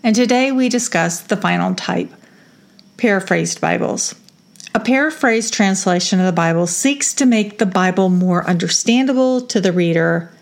And 0.03 0.17
today 0.17 0.51
we 0.51 0.69
discuss 0.69 1.21
the 1.21 1.37
final 1.37 1.73
type 1.77 2.13
paraphrased 2.97 3.61
Bibles. 3.61 4.17
A 4.77 4.81
paraphrased 4.81 5.55
translation 5.55 6.19
of 6.19 6.27
the 6.27 6.33
Bible 6.33 6.67
seeks 6.67 7.15
to 7.15 7.27
make 7.27 7.59
the 7.59 7.67
Bible 7.67 8.09
more 8.09 8.45
understandable 8.45 9.41
to 9.43 9.61
the 9.61 9.73
reader 9.73 10.33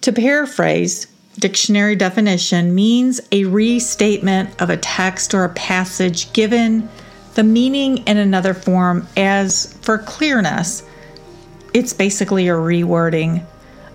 to 0.00 0.12
paraphrase, 0.12 1.08
dictionary 1.38 1.96
definition 1.96 2.72
means 2.72 3.20
a 3.32 3.44
restatement 3.46 4.50
of 4.62 4.70
a 4.70 4.76
text 4.76 5.34
or 5.34 5.42
a 5.42 5.48
passage 5.50 6.32
given 6.32 6.88
the 7.34 7.42
meaning 7.42 7.98
in 8.06 8.16
another 8.16 8.54
form 8.54 9.08
as 9.16 9.72
for 9.82 9.98
clearness. 9.98 10.84
It's 11.74 11.92
basically 11.92 12.48
a 12.48 12.52
rewording. 12.52 13.44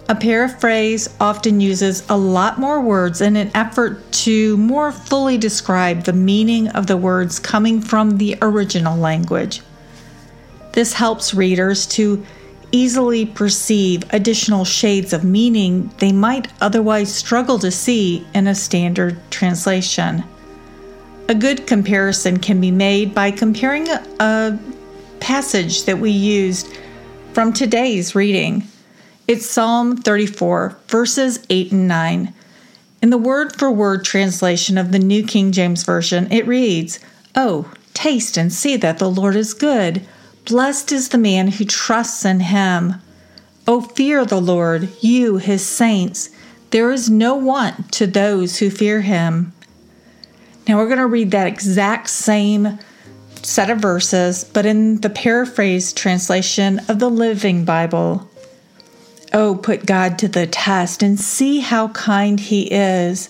A 0.09 0.15
paraphrase 0.15 1.07
often 1.19 1.61
uses 1.61 2.03
a 2.09 2.17
lot 2.17 2.59
more 2.59 2.81
words 2.81 3.21
in 3.21 3.37
an 3.37 3.51
effort 3.55 4.11
to 4.23 4.57
more 4.57 4.91
fully 4.91 5.37
describe 5.37 6.03
the 6.03 6.13
meaning 6.13 6.67
of 6.69 6.87
the 6.87 6.97
words 6.97 7.39
coming 7.39 7.79
from 7.79 8.17
the 8.17 8.37
original 8.41 8.97
language. 8.97 9.61
This 10.73 10.93
helps 10.93 11.33
readers 11.33 11.85
to 11.87 12.25
easily 12.73 13.25
perceive 13.25 14.03
additional 14.11 14.65
shades 14.65 15.13
of 15.13 15.23
meaning 15.23 15.89
they 15.99 16.11
might 16.11 16.49
otherwise 16.59 17.13
struggle 17.13 17.59
to 17.59 17.71
see 17.71 18.25
in 18.33 18.47
a 18.47 18.55
standard 18.55 19.17
translation. 19.29 20.23
A 21.29 21.35
good 21.35 21.65
comparison 21.65 22.39
can 22.39 22.59
be 22.59 22.71
made 22.71 23.15
by 23.15 23.31
comparing 23.31 23.87
a, 23.89 24.59
passage 25.19 25.85
that 25.85 25.97
we 25.97 26.11
used 26.11 26.67
from 27.31 27.53
today's 27.53 28.13
reading. 28.13 28.67
It's 29.25 29.49
Psalm 29.49 29.95
34, 29.95 30.79
verses 30.89 31.45
8 31.49 31.71
and 31.71 31.87
9. 31.87 32.33
In 33.01 33.09
the 33.09 33.17
word 33.17 33.55
for 33.55 33.71
word 33.71 34.03
translation 34.03 34.77
of 34.77 34.91
the 34.91 34.99
New 34.99 35.25
King 35.25 35.53
James 35.53 35.83
Version, 35.83 36.29
it 36.29 36.45
reads, 36.45 36.99
Oh, 37.33 37.71
taste 37.93 38.35
and 38.35 38.51
see 38.51 38.75
that 38.75 38.99
the 38.99 39.09
Lord 39.09 39.37
is 39.37 39.53
good. 39.53 40.05
Blessed 40.43 40.91
is 40.91 41.07
the 41.07 41.17
man 41.17 41.47
who 41.47 41.63
trusts 41.63 42.25
in 42.25 42.41
him. 42.41 42.95
Oh, 43.65 43.79
fear 43.79 44.25
the 44.25 44.41
Lord, 44.41 44.89
you, 44.99 45.37
his 45.37 45.65
saints. 45.65 46.29
There 46.71 46.91
is 46.91 47.09
no 47.09 47.33
want 47.33 47.93
to 47.93 48.05
those 48.05 48.57
who 48.57 48.69
fear 48.69 48.99
him. 48.99 49.53
Now 50.67 50.75
we're 50.75 50.87
going 50.87 50.97
to 50.97 51.07
read 51.07 51.31
that 51.31 51.47
exact 51.47 52.09
same 52.09 52.77
set 53.41 53.69
of 53.69 53.79
verses, 53.79 54.43
but 54.43 54.65
in 54.65 54.99
the 54.99 55.09
paraphrased 55.09 55.95
translation 55.95 56.81
of 56.89 56.99
the 56.99 57.09
Living 57.09 57.63
Bible. 57.63 58.29
Oh, 59.33 59.55
put 59.55 59.85
God 59.85 60.19
to 60.19 60.27
the 60.27 60.45
test 60.45 61.01
and 61.01 61.19
see 61.19 61.59
how 61.59 61.87
kind 61.89 62.39
He 62.39 62.71
is. 62.71 63.29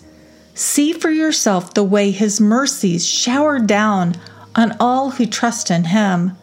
See 0.53 0.93
for 0.93 1.09
yourself 1.09 1.73
the 1.73 1.83
way 1.83 2.11
His 2.11 2.41
mercies 2.41 3.05
shower 3.05 3.59
down 3.59 4.15
on 4.55 4.75
all 4.79 5.11
who 5.11 5.25
trust 5.25 5.71
in 5.71 5.85
Him. 5.85 6.35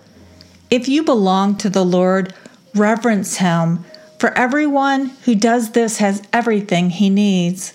If 0.71 0.89
you 0.89 1.05
belong 1.05 1.57
to 1.59 1.69
the 1.69 1.85
Lord, 1.85 2.35
reverence 2.75 3.37
Him, 3.37 3.85
for 4.19 4.37
everyone 4.37 5.07
who 5.25 5.35
does 5.35 5.73
this 5.73 5.97
has 5.97 6.23
everything 6.33 6.91
he 6.91 7.09
needs. 7.09 7.73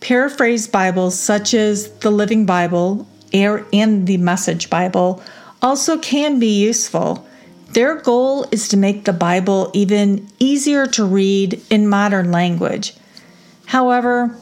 Paraphrased 0.00 0.70
Bibles, 0.70 1.18
such 1.18 1.54
as 1.54 1.90
the 2.00 2.10
Living 2.10 2.44
Bible 2.44 3.08
and 3.32 4.06
the 4.06 4.18
Message 4.18 4.68
Bible, 4.68 5.22
also 5.62 5.98
can 5.98 6.38
be 6.38 6.60
useful. 6.60 7.25
Their 7.76 7.96
goal 7.96 8.46
is 8.50 8.68
to 8.68 8.78
make 8.78 9.04
the 9.04 9.12
Bible 9.12 9.70
even 9.74 10.26
easier 10.38 10.86
to 10.86 11.04
read 11.04 11.60
in 11.68 11.88
modern 11.88 12.32
language. 12.32 12.94
However, 13.66 14.34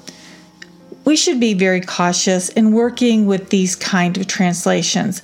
we 1.04 1.16
should 1.16 1.40
be 1.40 1.52
very 1.52 1.80
cautious 1.80 2.48
in 2.50 2.70
working 2.70 3.26
with 3.26 3.50
these 3.50 3.74
kind 3.74 4.16
of 4.16 4.28
translations. 4.28 5.20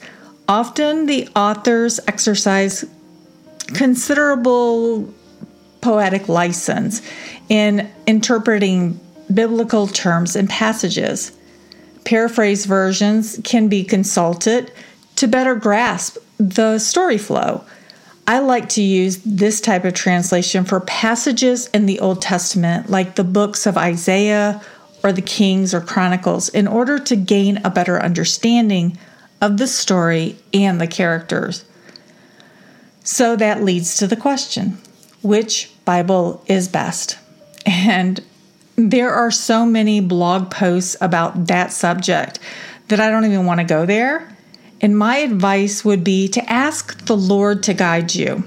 Often 0.48 1.06
the 1.06 1.28
authors 1.36 2.00
exercise 2.08 2.84
considerable 3.74 5.14
poetic 5.80 6.28
license 6.28 7.02
in 7.48 7.88
interpreting 8.08 8.98
biblical 9.32 9.86
terms 9.86 10.34
and 10.34 10.50
passages. 10.50 11.30
Paraphrase 12.04 12.66
versions 12.66 13.38
can 13.44 13.68
be 13.68 13.84
consulted 13.84 14.72
to 15.14 15.28
better 15.28 15.54
grasp 15.54 16.16
the 16.38 16.80
story 16.80 17.16
flow. 17.16 17.64
I 18.30 18.38
like 18.38 18.68
to 18.70 18.80
use 18.80 19.16
this 19.24 19.60
type 19.60 19.84
of 19.84 19.94
translation 19.94 20.64
for 20.64 20.78
passages 20.78 21.66
in 21.74 21.86
the 21.86 21.98
Old 21.98 22.22
Testament, 22.22 22.88
like 22.88 23.16
the 23.16 23.24
books 23.24 23.66
of 23.66 23.76
Isaiah 23.76 24.62
or 25.02 25.10
the 25.10 25.20
Kings 25.20 25.74
or 25.74 25.80
Chronicles, 25.80 26.48
in 26.48 26.68
order 26.68 27.00
to 27.00 27.16
gain 27.16 27.56
a 27.64 27.70
better 27.70 28.00
understanding 28.00 28.96
of 29.40 29.56
the 29.56 29.66
story 29.66 30.36
and 30.54 30.80
the 30.80 30.86
characters. 30.86 31.64
So 33.02 33.34
that 33.34 33.64
leads 33.64 33.96
to 33.96 34.06
the 34.06 34.14
question 34.14 34.78
which 35.22 35.72
Bible 35.84 36.44
is 36.46 36.68
best? 36.68 37.18
And 37.66 38.20
there 38.76 39.10
are 39.10 39.32
so 39.32 39.66
many 39.66 40.00
blog 40.00 40.52
posts 40.52 40.96
about 41.00 41.48
that 41.48 41.72
subject 41.72 42.38
that 42.86 43.00
I 43.00 43.10
don't 43.10 43.24
even 43.24 43.44
want 43.44 43.58
to 43.58 43.66
go 43.66 43.86
there. 43.86 44.29
And 44.80 44.96
my 44.96 45.18
advice 45.18 45.84
would 45.84 46.02
be 46.02 46.28
to 46.28 46.50
ask 46.50 47.04
the 47.06 47.16
Lord 47.16 47.62
to 47.64 47.74
guide 47.74 48.14
you. 48.14 48.44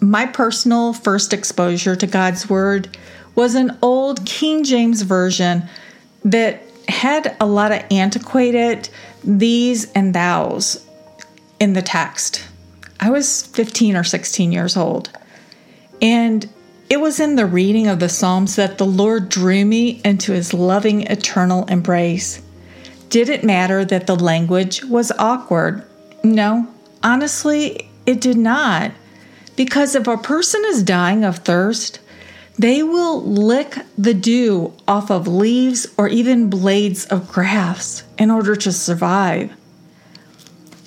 My 0.00 0.26
personal 0.26 0.92
first 0.92 1.32
exposure 1.32 1.96
to 1.96 2.06
God's 2.06 2.48
Word 2.48 2.96
was 3.34 3.54
an 3.54 3.76
old 3.82 4.24
King 4.26 4.64
James 4.64 5.02
Version 5.02 5.64
that 6.24 6.62
had 6.88 7.36
a 7.40 7.46
lot 7.46 7.72
of 7.72 7.82
antiquated 7.90 8.88
these 9.24 9.90
and 9.92 10.14
thous 10.14 10.86
in 11.58 11.72
the 11.72 11.82
text. 11.82 12.44
I 13.00 13.10
was 13.10 13.42
15 13.46 13.96
or 13.96 14.04
16 14.04 14.52
years 14.52 14.76
old. 14.76 15.10
And 16.00 16.48
it 16.90 17.00
was 17.00 17.18
in 17.18 17.36
the 17.36 17.46
reading 17.46 17.88
of 17.88 17.98
the 17.98 18.08
Psalms 18.08 18.56
that 18.56 18.78
the 18.78 18.86
Lord 18.86 19.28
drew 19.28 19.64
me 19.64 20.00
into 20.04 20.32
his 20.32 20.52
loving 20.52 21.02
eternal 21.02 21.64
embrace. 21.66 22.42
Did 23.14 23.28
it 23.28 23.44
matter 23.44 23.84
that 23.84 24.08
the 24.08 24.16
language 24.16 24.82
was 24.82 25.12
awkward? 25.12 25.84
No, 26.24 26.66
honestly, 27.00 27.88
it 28.06 28.20
did 28.20 28.36
not. 28.36 28.90
Because 29.54 29.94
if 29.94 30.08
a 30.08 30.16
person 30.16 30.64
is 30.66 30.82
dying 30.82 31.22
of 31.22 31.38
thirst, 31.38 32.00
they 32.58 32.82
will 32.82 33.22
lick 33.22 33.78
the 33.96 34.14
dew 34.14 34.74
off 34.88 35.12
of 35.12 35.28
leaves 35.28 35.86
or 35.96 36.08
even 36.08 36.50
blades 36.50 37.04
of 37.04 37.30
grass 37.30 38.02
in 38.18 38.32
order 38.32 38.56
to 38.56 38.72
survive. 38.72 39.52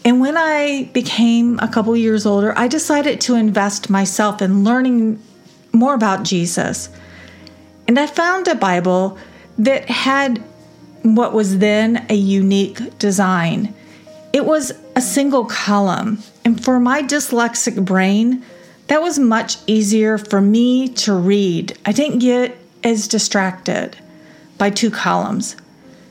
And 0.03 0.19
when 0.19 0.35
I 0.35 0.89
became 0.91 1.57
a 1.59 1.69
couple 1.69 1.95
years 1.95 2.25
older, 2.25 2.53
I 2.57 2.67
decided 2.67 3.21
to 3.21 3.35
invest 3.35 3.89
myself 3.89 4.41
in 4.41 4.65
learning 4.65 5.23
more 5.71 5.93
about 5.93 6.25
Jesus. 6.25 6.89
And 7.87 7.97
I 7.97 8.05
found 8.05 8.49
a 8.49 8.55
Bible 8.55 9.17
that 9.57 9.89
had 9.89 10.43
what 11.03 11.33
was 11.33 11.59
then 11.59 12.05
a 12.09 12.15
unique 12.15 12.97
design. 12.99 13.73
It 14.33 14.45
was 14.45 14.73
a 14.95 15.01
single 15.01 15.45
column, 15.45 16.19
and 16.43 16.63
for 16.63 16.79
my 16.79 17.01
dyslexic 17.01 17.83
brain, 17.83 18.43
that 18.87 19.01
was 19.01 19.19
much 19.19 19.57
easier 19.67 20.17
for 20.17 20.41
me 20.41 20.87
to 20.89 21.13
read. 21.13 21.77
I 21.85 21.91
didn't 21.91 22.19
get 22.19 22.57
as 22.83 23.07
distracted 23.07 23.97
by 24.57 24.69
two 24.69 24.89
columns. 24.89 25.55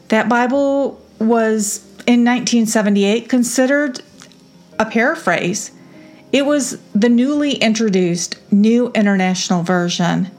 That 0.09 0.29
Bible 0.29 1.01
was 1.19 1.79
in 2.07 2.25
1978 2.25 3.29
considered 3.29 4.01
a 4.79 4.85
paraphrase. 4.85 5.73
It 6.33 6.45
was 6.45 6.79
the 6.95 7.09
newly 7.09 7.55
introduced 7.55 8.37
New 8.53 8.91
International 8.95 9.63
Version. 9.63 10.31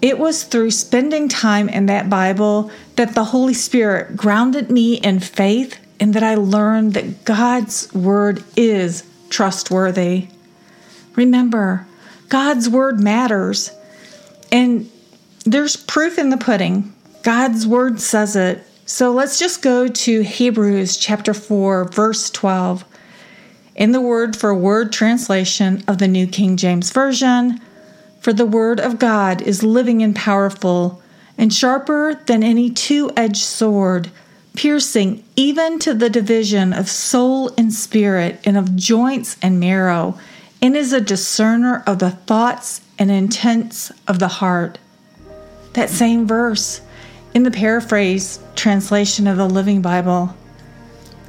It 0.00 0.18
was 0.18 0.42
through 0.42 0.72
spending 0.72 1.28
time 1.28 1.68
in 1.68 1.86
that 1.86 2.10
Bible 2.10 2.70
that 2.96 3.14
the 3.14 3.24
Holy 3.24 3.54
Spirit 3.54 4.16
grounded 4.16 4.70
me 4.70 4.94
in 4.94 5.20
faith 5.20 5.78
and 5.98 6.14
that 6.14 6.22
I 6.22 6.34
learned 6.34 6.94
that 6.94 7.24
God's 7.24 7.92
Word 7.94 8.42
is 8.56 9.04
trustworthy. 9.30 10.28
Remember, 11.14 11.86
God's 12.28 12.68
Word 12.68 13.00
matters. 13.00 13.70
And 14.50 14.90
there's 15.44 15.76
proof 15.76 16.18
in 16.18 16.30
the 16.30 16.36
pudding. 16.36 16.94
God's 17.22 17.66
Word 17.66 18.00
says 18.00 18.36
it. 18.36 18.66
So 18.84 19.12
let's 19.12 19.38
just 19.38 19.62
go 19.62 19.88
to 19.88 20.22
Hebrews 20.22 20.96
chapter 20.96 21.32
4, 21.32 21.86
verse 21.86 22.30
12. 22.30 22.84
In 23.74 23.92
the 23.92 24.00
word 24.00 24.36
for 24.36 24.54
word 24.54 24.92
translation 24.92 25.82
of 25.88 25.98
the 25.98 26.08
New 26.08 26.26
King 26.26 26.56
James 26.56 26.90
Version, 26.90 27.60
for 28.20 28.32
the 28.32 28.46
word 28.46 28.80
of 28.80 28.98
God 28.98 29.40
is 29.40 29.62
living 29.62 30.02
and 30.02 30.14
powerful, 30.14 31.01
and 31.38 31.52
sharper 31.52 32.20
than 32.26 32.42
any 32.42 32.70
two 32.70 33.10
edged 33.16 33.42
sword, 33.42 34.10
piercing 34.54 35.24
even 35.36 35.78
to 35.78 35.94
the 35.94 36.10
division 36.10 36.72
of 36.72 36.88
soul 36.88 37.50
and 37.56 37.72
spirit, 37.72 38.40
and 38.44 38.56
of 38.56 38.76
joints 38.76 39.36
and 39.42 39.58
marrow, 39.58 40.18
and 40.60 40.76
is 40.76 40.92
a 40.92 41.00
discerner 41.00 41.82
of 41.86 41.98
the 41.98 42.10
thoughts 42.10 42.80
and 42.98 43.10
intents 43.10 43.90
of 44.06 44.18
the 44.18 44.28
heart. 44.28 44.78
That 45.72 45.90
same 45.90 46.26
verse 46.26 46.80
in 47.34 47.42
the 47.42 47.50
paraphrase 47.50 48.38
translation 48.54 49.26
of 49.26 49.36
the 49.36 49.48
Living 49.48 49.82
Bible. 49.82 50.36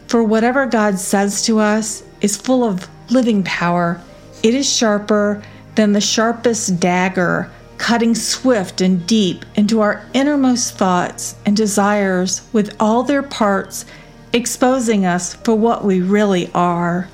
For 0.07 0.23
whatever 0.23 0.65
God 0.65 0.99
says 0.99 1.41
to 1.43 1.59
us 1.59 2.03
is 2.21 2.37
full 2.37 2.63
of 2.63 2.87
living 3.09 3.43
power. 3.43 4.01
It 4.43 4.53
is 4.53 4.71
sharper 4.71 5.41
than 5.75 5.93
the 5.93 6.01
sharpest 6.01 6.79
dagger, 6.79 7.49
cutting 7.77 8.15
swift 8.15 8.81
and 8.81 9.05
deep 9.07 9.45
into 9.55 9.81
our 9.81 10.05
innermost 10.13 10.77
thoughts 10.77 11.35
and 11.45 11.55
desires 11.55 12.47
with 12.53 12.75
all 12.79 13.03
their 13.03 13.23
parts, 13.23 13.85
exposing 14.31 15.05
us 15.05 15.33
for 15.33 15.55
what 15.55 15.83
we 15.83 16.01
really 16.01 16.51
are. 16.53 17.09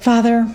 Father, 0.00 0.46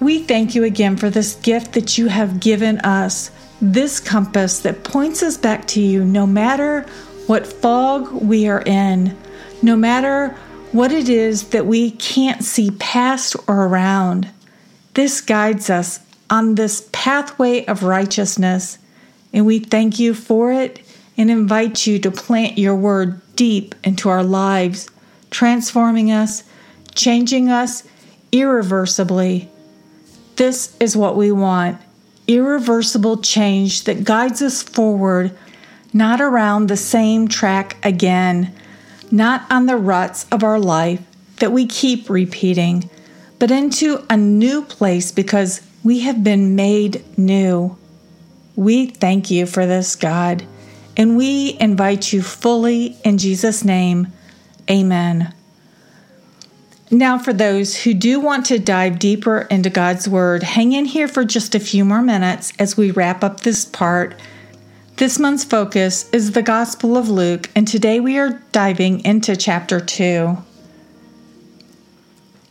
we 0.00 0.22
thank 0.22 0.54
you 0.54 0.64
again 0.64 0.96
for 0.96 1.10
this 1.10 1.36
gift 1.36 1.72
that 1.72 1.96
you 1.96 2.08
have 2.08 2.40
given 2.40 2.78
us, 2.80 3.30
this 3.60 4.00
compass 4.00 4.60
that 4.60 4.84
points 4.84 5.22
us 5.22 5.36
back 5.36 5.66
to 5.68 5.80
you 5.80 6.04
no 6.04 6.26
matter 6.26 6.82
what 7.26 7.46
fog 7.46 8.10
we 8.12 8.46
are 8.46 8.62
in, 8.62 9.16
no 9.62 9.76
matter 9.76 10.36
what 10.72 10.92
it 10.92 11.08
is 11.08 11.48
that 11.48 11.66
we 11.66 11.90
can't 11.92 12.44
see 12.44 12.70
past 12.72 13.36
or 13.46 13.66
around. 13.66 14.28
This 14.94 15.20
guides 15.20 15.70
us 15.70 16.00
on 16.30 16.54
this 16.54 16.88
pathway 16.92 17.64
of 17.66 17.82
righteousness, 17.82 18.78
and 19.32 19.46
we 19.46 19.58
thank 19.58 19.98
you 19.98 20.14
for 20.14 20.52
it 20.52 20.80
and 21.16 21.30
invite 21.30 21.86
you 21.86 21.98
to 22.00 22.10
plant 22.10 22.58
your 22.58 22.74
word 22.74 23.20
deep 23.36 23.74
into 23.84 24.08
our 24.08 24.24
lives, 24.24 24.88
transforming 25.30 26.10
us, 26.10 26.42
changing 26.94 27.48
us 27.50 27.82
irreversibly. 28.32 29.48
This 30.36 30.76
is 30.80 30.96
what 30.96 31.16
we 31.16 31.32
want 31.32 31.80
irreversible 32.28 33.18
change 33.18 33.84
that 33.84 34.02
guides 34.02 34.42
us 34.42 34.60
forward, 34.60 35.30
not 35.92 36.20
around 36.20 36.66
the 36.66 36.76
same 36.76 37.28
track 37.28 37.76
again 37.84 38.52
not 39.10 39.46
on 39.50 39.66
the 39.66 39.76
ruts 39.76 40.26
of 40.30 40.42
our 40.42 40.58
life 40.58 41.00
that 41.36 41.52
we 41.52 41.66
keep 41.66 42.08
repeating, 42.08 42.88
but 43.38 43.50
into 43.50 44.04
a 44.08 44.16
new 44.16 44.62
place 44.62 45.12
because 45.12 45.60
we 45.86 46.00
have 46.00 46.24
been 46.24 46.56
made 46.56 47.04
new. 47.16 47.78
We 48.56 48.86
thank 48.86 49.30
you 49.30 49.46
for 49.46 49.66
this, 49.66 49.94
God, 49.94 50.44
and 50.96 51.16
we 51.16 51.56
invite 51.60 52.12
you 52.12 52.22
fully 52.22 52.96
in 53.04 53.18
Jesus' 53.18 53.64
name. 53.64 54.08
Amen. 54.68 55.32
Now, 56.90 57.18
for 57.18 57.32
those 57.32 57.84
who 57.84 57.94
do 57.94 58.18
want 58.18 58.46
to 58.46 58.58
dive 58.58 58.98
deeper 58.98 59.42
into 59.42 59.70
God's 59.70 60.08
Word, 60.08 60.42
hang 60.42 60.72
in 60.72 60.86
here 60.86 61.06
for 61.06 61.24
just 61.24 61.54
a 61.54 61.60
few 61.60 61.84
more 61.84 62.02
minutes 62.02 62.52
as 62.58 62.76
we 62.76 62.90
wrap 62.90 63.22
up 63.22 63.42
this 63.42 63.64
part 63.64 64.20
this 64.96 65.20
month's 65.20 65.44
focus 65.44 66.08
is 66.10 66.32
the 66.32 66.42
Gospel 66.42 66.96
of 66.96 67.10
Luke, 67.10 67.50
and 67.54 67.68
today 67.68 68.00
we 68.00 68.18
are 68.18 68.42
diving 68.50 69.04
into 69.04 69.36
chapter 69.36 69.78
2. 69.78 70.38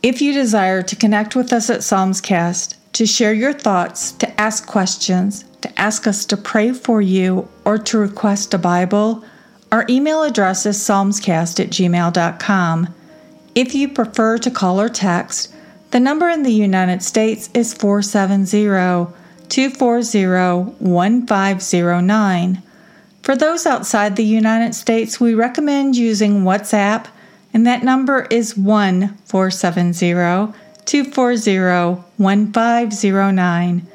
If 0.00 0.22
you 0.22 0.32
desire 0.32 0.80
to 0.84 0.94
connect 0.94 1.34
with 1.34 1.52
us 1.52 1.68
at 1.68 1.80
Psalmscast, 1.80 2.75
to 2.96 3.04
share 3.04 3.34
your 3.34 3.52
thoughts, 3.52 4.12
to 4.12 4.40
ask 4.40 4.66
questions, 4.66 5.44
to 5.60 5.68
ask 5.78 6.06
us 6.06 6.24
to 6.24 6.34
pray 6.34 6.72
for 6.72 7.02
you, 7.02 7.46
or 7.66 7.76
to 7.76 7.98
request 7.98 8.54
a 8.54 8.58
Bible, 8.58 9.22
our 9.70 9.84
email 9.90 10.22
address 10.22 10.64
is 10.64 10.78
psalmscast 10.78 11.60
at 11.60 11.68
gmail.com. 11.68 12.94
If 13.54 13.74
you 13.74 13.88
prefer 13.88 14.38
to 14.38 14.50
call 14.50 14.80
or 14.80 14.88
text, 14.88 15.54
the 15.90 16.00
number 16.00 16.30
in 16.30 16.42
the 16.42 16.54
United 16.54 17.02
States 17.02 17.50
is 17.52 17.74
470 17.74 18.64
240 19.50 20.24
1509. 20.78 22.62
For 23.22 23.36
those 23.36 23.66
outside 23.66 24.16
the 24.16 24.24
United 24.24 24.74
States, 24.74 25.20
we 25.20 25.34
recommend 25.34 25.96
using 25.96 26.44
WhatsApp, 26.44 27.08
and 27.52 27.66
that 27.66 27.84
number 27.84 28.26
is 28.30 28.56
1 28.56 29.18
470 29.26 30.54
240 30.86 32.02
1509. 32.16 33.86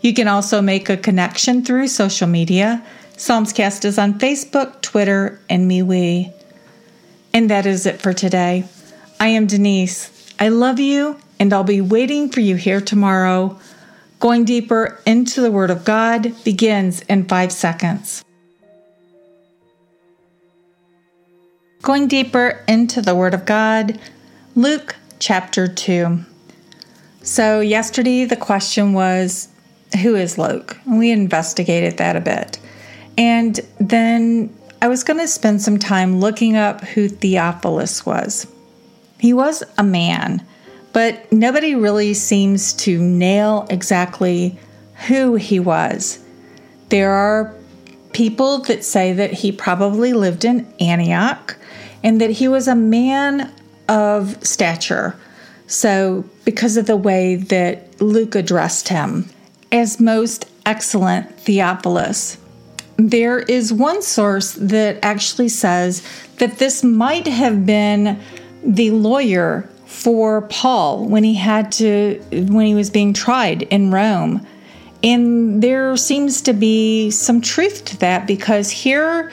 You 0.00 0.14
can 0.14 0.28
also 0.28 0.60
make 0.60 0.88
a 0.88 0.96
connection 0.96 1.64
through 1.64 1.88
social 1.88 2.26
media. 2.26 2.84
Psalmscast 3.12 3.84
is 3.84 3.98
on 3.98 4.18
Facebook, 4.18 4.80
Twitter, 4.82 5.40
and 5.48 5.70
MeWe. 5.70 6.32
And 7.32 7.50
that 7.50 7.66
is 7.66 7.86
it 7.86 8.00
for 8.00 8.12
today. 8.12 8.64
I 9.20 9.28
am 9.28 9.46
Denise. 9.46 10.34
I 10.40 10.48
love 10.48 10.80
you, 10.80 11.20
and 11.38 11.52
I'll 11.52 11.62
be 11.62 11.80
waiting 11.80 12.30
for 12.30 12.40
you 12.40 12.56
here 12.56 12.80
tomorrow. 12.80 13.58
Going 14.18 14.44
deeper 14.44 15.00
into 15.06 15.40
the 15.40 15.52
Word 15.52 15.70
of 15.70 15.84
God 15.84 16.34
begins 16.44 17.02
in 17.02 17.28
five 17.28 17.52
seconds. 17.52 18.24
Going 21.82 22.08
deeper 22.08 22.64
into 22.66 23.00
the 23.02 23.14
Word 23.14 23.34
of 23.34 23.46
God, 23.46 24.00
Luke 24.54 24.96
chapter 25.18 25.68
2. 25.68 26.24
So, 27.22 27.60
yesterday 27.60 28.24
the 28.24 28.36
question 28.36 28.92
was, 28.92 29.48
Who 30.02 30.14
is 30.16 30.38
Luke? 30.38 30.78
And 30.86 30.98
we 30.98 31.10
investigated 31.10 31.98
that 31.98 32.16
a 32.16 32.20
bit. 32.20 32.58
And 33.18 33.60
then 33.78 34.56
I 34.80 34.88
was 34.88 35.04
going 35.04 35.20
to 35.20 35.28
spend 35.28 35.60
some 35.60 35.78
time 35.78 36.20
looking 36.20 36.56
up 36.56 36.80
who 36.80 37.08
Theophilus 37.08 38.06
was. 38.06 38.46
He 39.18 39.34
was 39.34 39.62
a 39.76 39.84
man, 39.84 40.46
but 40.94 41.30
nobody 41.30 41.74
really 41.74 42.14
seems 42.14 42.72
to 42.74 42.98
nail 42.98 43.66
exactly 43.68 44.58
who 45.06 45.34
he 45.34 45.60
was. 45.60 46.24
There 46.88 47.10
are 47.10 47.54
people 48.14 48.58
that 48.62 48.84
say 48.84 49.12
that 49.12 49.32
he 49.32 49.52
probably 49.52 50.14
lived 50.14 50.46
in 50.46 50.66
Antioch 50.80 51.56
and 52.02 52.20
that 52.20 52.30
he 52.30 52.48
was 52.48 52.66
a 52.66 52.74
man 52.74 53.52
of 53.88 54.42
stature. 54.44 55.14
So, 55.70 56.24
because 56.44 56.76
of 56.76 56.86
the 56.86 56.96
way 56.96 57.36
that 57.36 58.02
Luke 58.02 58.34
addressed 58.34 58.88
him 58.88 59.30
as 59.70 60.00
most 60.00 60.50
excellent 60.66 61.38
Theophilus, 61.38 62.38
there 62.96 63.38
is 63.38 63.72
one 63.72 64.02
source 64.02 64.54
that 64.54 64.98
actually 65.04 65.48
says 65.48 66.02
that 66.38 66.58
this 66.58 66.82
might 66.82 67.28
have 67.28 67.66
been 67.66 68.20
the 68.64 68.90
lawyer 68.90 69.70
for 69.86 70.42
Paul 70.42 71.06
when 71.06 71.22
he 71.22 71.34
had 71.34 71.70
to 71.72 72.20
when 72.32 72.66
he 72.66 72.74
was 72.74 72.90
being 72.90 73.12
tried 73.12 73.62
in 73.62 73.92
Rome. 73.92 74.44
And 75.04 75.62
there 75.62 75.96
seems 75.96 76.42
to 76.42 76.52
be 76.52 77.12
some 77.12 77.40
truth 77.40 77.84
to 77.84 77.96
that 77.98 78.26
because 78.26 78.70
here 78.70 79.30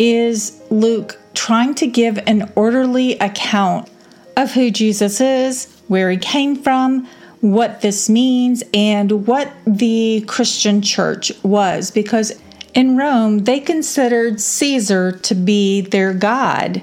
is 0.00 0.60
Luke 0.68 1.16
trying 1.34 1.76
to 1.76 1.86
give 1.86 2.18
an 2.26 2.50
orderly 2.56 3.12
account 3.20 3.88
of 4.36 4.52
who 4.52 4.72
Jesus 4.72 5.20
is, 5.20 5.75
where 5.88 6.10
he 6.10 6.16
came 6.16 6.56
from, 6.56 7.06
what 7.40 7.80
this 7.80 8.08
means, 8.08 8.62
and 8.74 9.26
what 9.26 9.52
the 9.66 10.24
Christian 10.26 10.82
church 10.82 11.32
was. 11.42 11.90
Because 11.90 12.40
in 12.74 12.96
Rome, 12.96 13.44
they 13.44 13.60
considered 13.60 14.40
Caesar 14.40 15.12
to 15.12 15.34
be 15.34 15.80
their 15.80 16.12
God. 16.12 16.82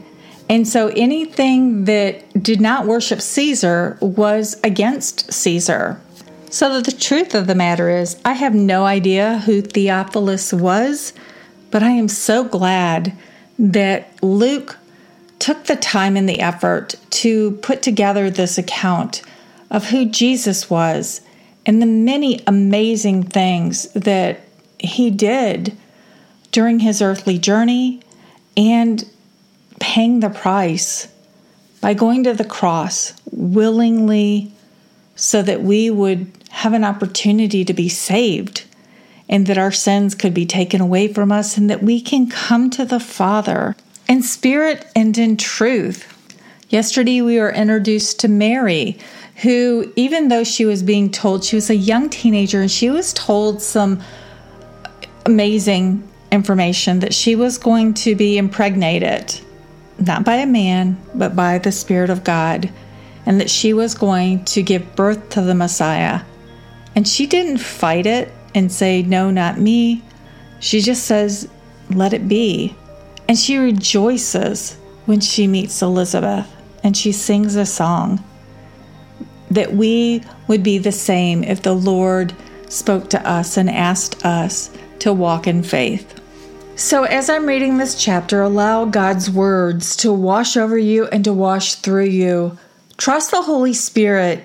And 0.50 0.68
so 0.68 0.88
anything 0.90 1.86
that 1.86 2.44
did 2.44 2.60
not 2.60 2.86
worship 2.86 3.22
Caesar 3.22 3.98
was 4.02 4.60
against 4.64 5.32
Caesar. 5.32 6.00
So 6.50 6.82
the 6.82 6.92
truth 6.92 7.34
of 7.34 7.48
the 7.48 7.56
matter 7.56 7.90
is, 7.90 8.18
I 8.24 8.34
have 8.34 8.54
no 8.54 8.86
idea 8.86 9.40
who 9.40 9.62
Theophilus 9.62 10.54
was, 10.54 11.14
but 11.72 11.82
I 11.82 11.90
am 11.90 12.08
so 12.08 12.44
glad 12.44 13.14
that 13.58 14.22
Luke 14.22 14.78
took 15.44 15.66
the 15.66 15.76
time 15.76 16.16
and 16.16 16.30
the 16.30 16.40
effort 16.40 16.96
to 17.10 17.52
put 17.62 17.82
together 17.82 18.30
this 18.30 18.58
account 18.58 19.22
of 19.70 19.90
who 19.90 20.06
Jesus 20.06 20.70
was 20.70 21.20
and 21.66 21.82
the 21.82 21.86
many 21.86 22.42
amazing 22.48 23.24
things 23.24 23.92
that 23.92 24.40
he 24.80 25.12
did 25.12 25.76
during 26.54 26.80
his 26.80 27.02
earthly 27.02 27.38
journey 27.38 28.00
and 28.56 29.04
paying 29.82 30.22
the 30.22 30.30
price 30.30 31.10
by 31.82 31.94
going 31.94 32.24
to 32.24 32.34
the 32.34 32.46
cross 32.46 33.12
willingly 33.30 34.50
so 35.18 35.42
that 35.42 35.62
we 35.62 35.90
would 35.90 36.26
have 36.52 36.72
an 36.72 36.86
opportunity 36.86 37.66
to 37.66 37.74
be 37.74 37.90
saved 37.90 38.64
and 39.28 39.46
that 39.48 39.58
our 39.58 39.74
sins 39.74 40.16
could 40.16 40.34
be 40.34 40.46
taken 40.46 40.80
away 40.80 41.06
from 41.10 41.34
us 41.34 41.58
and 41.58 41.70
that 41.70 41.84
we 41.84 42.00
can 42.00 42.30
come 42.30 42.70
to 42.70 42.86
the 42.86 43.02
Father 43.02 43.76
in 44.08 44.22
spirit 44.22 44.86
and 44.96 45.18
in 45.18 45.38
truth. 45.38 46.10
Yesterday, 46.70 47.22
we 47.22 47.40
were 47.40 47.52
introduced 47.52 48.20
to 48.22 48.28
Mary, 48.28 48.98
who, 49.38 49.92
even 49.96 50.28
though 50.28 50.44
she 50.44 50.66
was 50.66 50.82
being 50.84 51.12
told 51.12 51.44
she 51.44 51.56
was 51.56 51.70
a 51.70 51.76
young 51.76 52.10
teenager 52.10 52.62
and 52.62 52.72
she 52.72 52.90
was 52.90 53.14
told 53.14 53.62
some 53.62 54.02
amazing 55.26 56.08
information 56.32 57.00
that 57.00 57.14
she 57.14 57.36
was 57.36 57.58
going 57.58 57.94
to 57.94 58.16
be 58.16 58.38
impregnated, 58.38 59.40
not 60.00 60.26
by 60.26 60.36
a 60.36 60.48
man, 60.48 60.98
but 61.14 61.36
by 61.36 61.60
the 61.60 61.72
Spirit 61.72 62.10
of 62.10 62.24
God, 62.24 62.70
and 63.26 63.40
that 63.40 63.50
she 63.50 63.74
was 63.74 63.94
going 63.94 64.44
to 64.46 64.64
give 64.64 64.96
birth 64.96 65.30
to 65.30 65.42
the 65.42 65.56
Messiah. 65.56 66.22
And 66.96 67.08
she 67.08 67.28
didn't 67.28 67.60
fight 67.60 68.06
it 68.06 68.32
and 68.56 68.72
say, 68.72 69.04
No, 69.04 69.32
not 69.32 69.60
me. 69.60 70.04
She 70.60 70.82
just 70.82 71.06
says, 71.06 71.48
Let 71.90 72.14
it 72.14 72.28
be. 72.28 72.76
And 73.34 73.40
she 73.40 73.58
rejoices 73.58 74.78
when 75.08 75.20
she 75.20 75.48
meets 75.48 75.82
Elizabeth 75.82 76.46
and 76.84 76.96
she 76.96 77.12
sings 77.12 77.56
a 77.56 77.66
song. 77.66 78.24
That 79.50 79.74
we 79.74 80.22
would 80.48 80.62
be 80.62 80.78
the 80.78 80.92
same 80.92 81.44
if 81.44 81.64
the 81.64 81.74
Lord 81.74 82.36
spoke 82.70 83.10
to 83.10 83.28
us 83.28 83.58
and 83.58 83.72
asked 83.72 84.24
us 84.24 84.70
to 85.00 85.12
walk 85.12 85.48
in 85.48 85.64
faith. 85.64 86.22
So, 86.76 87.06
as 87.06 87.28
I'm 87.28 87.48
reading 87.48 87.78
this 87.78 88.00
chapter, 88.00 88.44
allow 88.44 88.86
God's 88.86 89.32
words 89.32 89.96
to 89.96 90.14
wash 90.14 90.56
over 90.56 90.78
you 90.78 91.08
and 91.08 91.24
to 91.24 91.34
wash 91.34 91.74
through 91.74 92.10
you. 92.10 92.56
Trust 92.98 93.32
the 93.32 93.42
Holy 93.42 93.74
Spirit 93.74 94.44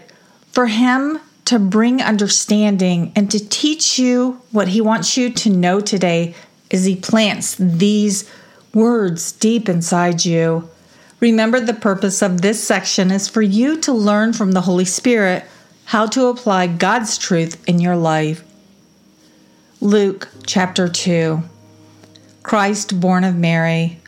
for 0.52 0.66
Him 0.66 1.20
to 1.44 1.58
bring 1.58 2.00
understanding 2.00 3.12
and 3.14 3.30
to 3.32 3.48
teach 3.50 3.98
you 3.98 4.40
what 4.50 4.68
He 4.68 4.80
wants 4.80 5.18
you 5.18 5.28
to 5.28 5.50
know 5.50 5.78
today 5.78 6.34
as 6.70 6.86
He 6.86 6.96
plants 6.96 7.54
these 7.58 8.26
words 8.74 9.32
deep 9.32 9.68
inside 9.68 10.24
you. 10.24 10.68
Remember, 11.20 11.60
the 11.60 11.74
purpose 11.74 12.22
of 12.22 12.42
this 12.42 12.62
section 12.62 13.10
is 13.10 13.28
for 13.28 13.42
you 13.42 13.80
to 13.80 13.92
learn 13.92 14.32
from 14.32 14.52
the 14.52 14.60
Holy 14.62 14.84
Spirit 14.84 15.44
how 15.86 16.06
to 16.06 16.26
apply 16.26 16.66
God's 16.66 17.18
truth 17.18 17.62
in 17.68 17.80
your 17.80 17.96
life. 17.96 18.44
Luke 19.80 20.28
chapter 20.46 20.88
2 20.88 21.42
Christ 22.42 23.00
born 23.00 23.24
of 23.24 23.36
Mary. 23.36 24.00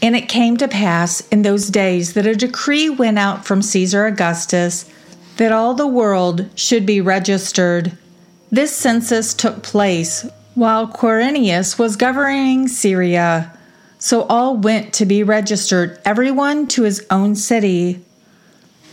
And 0.00 0.14
it 0.14 0.28
came 0.28 0.56
to 0.58 0.68
pass 0.68 1.26
in 1.28 1.42
those 1.42 1.68
days 1.68 2.12
that 2.14 2.26
a 2.26 2.34
decree 2.34 2.88
went 2.88 3.18
out 3.18 3.44
from 3.44 3.62
Caesar 3.62 4.06
Augustus 4.06 4.90
that 5.36 5.52
all 5.52 5.74
the 5.74 5.86
world 5.86 6.48
should 6.54 6.86
be 6.86 7.00
registered. 7.00 7.96
This 8.50 8.74
census 8.74 9.34
took 9.34 9.62
place 9.62 10.26
while 10.56 10.88
Quirinius 10.88 11.78
was 11.78 11.96
governing 11.96 12.66
Syria. 12.66 13.52
So 13.98 14.22
all 14.22 14.56
went 14.56 14.94
to 14.94 15.04
be 15.04 15.22
registered, 15.22 16.00
everyone 16.04 16.66
to 16.68 16.82
his 16.82 17.06
own 17.10 17.36
city. 17.36 18.02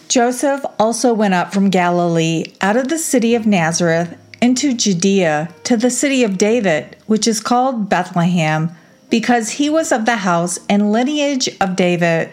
Joseph 0.10 0.66
also 0.78 1.14
went 1.14 1.34
up 1.34 1.54
from 1.54 1.70
Galilee, 1.70 2.54
out 2.60 2.76
of 2.76 2.90
the 2.90 3.00
city 3.00 3.34
of 3.34 3.48
Nazareth, 3.48 4.18
into 4.42 4.74
Judea, 4.74 5.54
to 5.64 5.78
the 5.78 5.90
city 5.90 6.24
of 6.24 6.38
David, 6.38 6.98
which 7.08 7.28
is 7.28 7.40
called 7.40 7.88
Bethlehem, 7.88 8.70
because 9.10 9.52
he 9.52 9.70
was 9.70 9.94
of 9.94 10.06
the 10.06 10.18
house 10.18 10.60
and 10.68 10.92
lineage 10.92 11.50
of 11.62 11.78
David, 11.78 12.30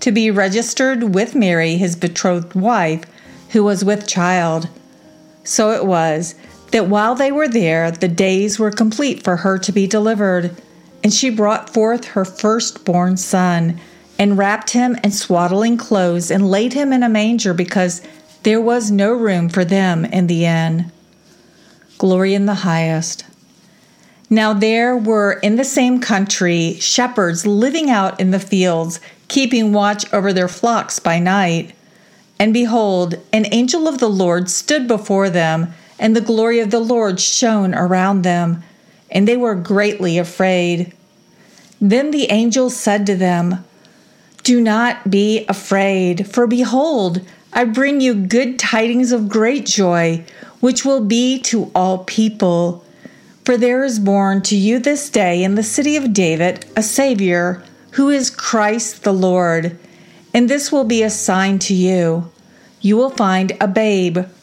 to 0.00 0.12
be 0.12 0.30
registered 0.30 1.14
with 1.14 1.34
Mary, 1.34 1.76
his 1.76 1.96
betrothed 1.96 2.54
wife 2.54 3.04
who 3.50 3.64
was 3.64 3.82
with 3.82 4.06
child. 4.06 4.68
So 5.42 5.70
it 5.70 5.86
was 5.86 6.34
that 6.74 6.88
while 6.88 7.14
they 7.14 7.30
were 7.30 7.46
there, 7.46 7.92
the 7.92 8.08
days 8.08 8.58
were 8.58 8.72
complete 8.72 9.22
for 9.22 9.36
her 9.36 9.58
to 9.58 9.70
be 9.70 9.86
delivered. 9.86 10.60
And 11.04 11.14
she 11.14 11.30
brought 11.30 11.70
forth 11.70 12.04
her 12.06 12.24
firstborn 12.24 13.16
son, 13.16 13.78
and 14.18 14.36
wrapped 14.36 14.70
him 14.70 14.96
in 15.04 15.12
swaddling 15.12 15.76
clothes, 15.76 16.32
and 16.32 16.50
laid 16.50 16.72
him 16.72 16.92
in 16.92 17.04
a 17.04 17.08
manger, 17.08 17.54
because 17.54 18.02
there 18.42 18.60
was 18.60 18.90
no 18.90 19.12
room 19.12 19.48
for 19.48 19.64
them 19.64 20.04
in 20.04 20.26
the 20.26 20.46
inn. 20.46 20.90
Glory 21.96 22.34
in 22.34 22.46
the 22.46 22.54
highest. 22.54 23.24
Now 24.28 24.52
there 24.52 24.96
were 24.96 25.34
in 25.44 25.54
the 25.54 25.64
same 25.64 26.00
country 26.00 26.74
shepherds 26.80 27.46
living 27.46 27.88
out 27.88 28.18
in 28.18 28.32
the 28.32 28.40
fields, 28.40 28.98
keeping 29.28 29.72
watch 29.72 30.12
over 30.12 30.32
their 30.32 30.48
flocks 30.48 30.98
by 30.98 31.20
night. 31.20 31.72
And 32.40 32.52
behold, 32.52 33.14
an 33.32 33.46
angel 33.52 33.86
of 33.86 33.98
the 33.98 34.10
Lord 34.10 34.50
stood 34.50 34.88
before 34.88 35.30
them, 35.30 35.72
and 35.98 36.14
the 36.14 36.20
glory 36.20 36.60
of 36.60 36.70
the 36.70 36.80
Lord 36.80 37.20
shone 37.20 37.74
around 37.74 38.22
them, 38.22 38.62
and 39.10 39.28
they 39.28 39.36
were 39.36 39.54
greatly 39.54 40.18
afraid. 40.18 40.92
Then 41.80 42.10
the 42.10 42.30
angel 42.30 42.70
said 42.70 43.06
to 43.06 43.16
them, 43.16 43.64
Do 44.42 44.60
not 44.60 45.10
be 45.10 45.44
afraid, 45.48 46.26
for 46.26 46.46
behold, 46.46 47.20
I 47.52 47.64
bring 47.64 48.00
you 48.00 48.14
good 48.14 48.58
tidings 48.58 49.12
of 49.12 49.28
great 49.28 49.66
joy, 49.66 50.24
which 50.60 50.84
will 50.84 51.04
be 51.04 51.38
to 51.42 51.70
all 51.74 51.98
people. 51.98 52.84
For 53.44 53.56
there 53.56 53.84
is 53.84 53.98
born 53.98 54.42
to 54.42 54.56
you 54.56 54.78
this 54.78 55.10
day 55.10 55.44
in 55.44 55.54
the 55.54 55.62
city 55.62 55.96
of 55.96 56.12
David 56.12 56.64
a 56.74 56.82
Savior, 56.82 57.62
who 57.92 58.08
is 58.08 58.30
Christ 58.30 59.04
the 59.04 59.12
Lord. 59.12 59.78
And 60.32 60.48
this 60.48 60.72
will 60.72 60.84
be 60.84 61.02
a 61.02 61.10
sign 61.10 61.58
to 61.60 61.74
you. 61.74 62.30
You 62.80 62.96
will 62.96 63.10
find 63.10 63.52
a 63.60 63.68
babe 63.68 64.18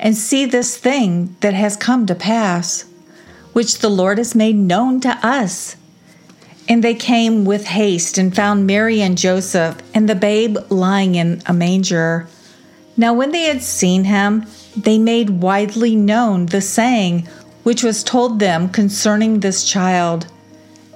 and 0.00 0.16
see 0.16 0.46
this 0.46 0.76
thing 0.76 1.36
that 1.40 1.54
has 1.54 1.76
come 1.76 2.06
to 2.06 2.14
pass, 2.14 2.86
which 3.52 3.78
the 3.78 3.90
Lord 3.90 4.18
has 4.18 4.34
made 4.34 4.56
known 4.56 5.00
to 5.02 5.10
us. 5.22 5.76
And 6.68 6.82
they 6.82 6.94
came 6.94 7.44
with 7.44 7.66
haste 7.66 8.16
and 8.16 8.34
found 8.34 8.66
Mary 8.66 9.02
and 9.02 9.18
Joseph 9.18 9.76
and 9.94 10.08
the 10.08 10.14
babe 10.14 10.56
lying 10.70 11.14
in 11.14 11.42
a 11.46 11.52
manger. 11.52 12.26
Now, 12.96 13.12
when 13.12 13.30
they 13.30 13.44
had 13.44 13.62
seen 13.62 14.04
him, 14.04 14.46
they 14.76 14.98
made 14.98 15.42
widely 15.42 15.94
known 15.96 16.46
the 16.46 16.60
saying 16.60 17.28
which 17.62 17.82
was 17.82 18.02
told 18.02 18.38
them 18.38 18.68
concerning 18.68 19.40
this 19.40 19.64
child. 19.64 20.26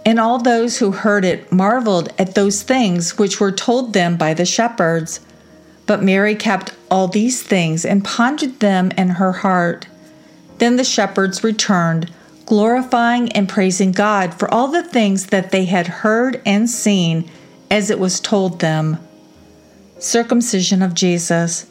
And 0.07 0.19
all 0.19 0.38
those 0.38 0.79
who 0.79 0.93
heard 0.93 1.25
it 1.25 1.53
marveled 1.53 2.12
at 2.19 2.35
those 2.35 2.62
things 2.62 3.19
which 3.19 3.40
were 3.40 3.53
told 3.53 3.93
them 3.93 4.17
by 4.17 4.33
the 4.33 4.47
shepherds. 4.47 5.21
But 5.87 6.03
Mary 6.03 6.35
kept 6.35 6.75
all 6.90 7.09
these 7.09 7.42
things 7.42 7.85
and 7.85 8.05
pondered 8.05 8.61
them 8.61 8.90
in 8.97 9.11
her 9.11 9.33
heart. 9.33 9.87
Then 10.59 10.77
the 10.77 10.85
shepherds 10.85 11.44
returned 11.44 12.12
glorifying 12.47 13.33
and 13.33 13.49
praising 13.49 13.92
God 13.92 14.35
for 14.35 14.53
all 14.53 14.68
the 14.68 14.83
things 14.83 15.27
that 15.27 15.51
they 15.51 15.64
had 15.64 15.87
heard 15.87 16.40
and 16.44 16.68
seen 16.68 17.29
as 17.70 17.90
it 17.90 17.99
was 17.99 18.20
told 18.20 18.61
them. 18.61 18.99
Circumcision 19.99 20.83
of 20.83 20.94
Jesus. 20.94 21.66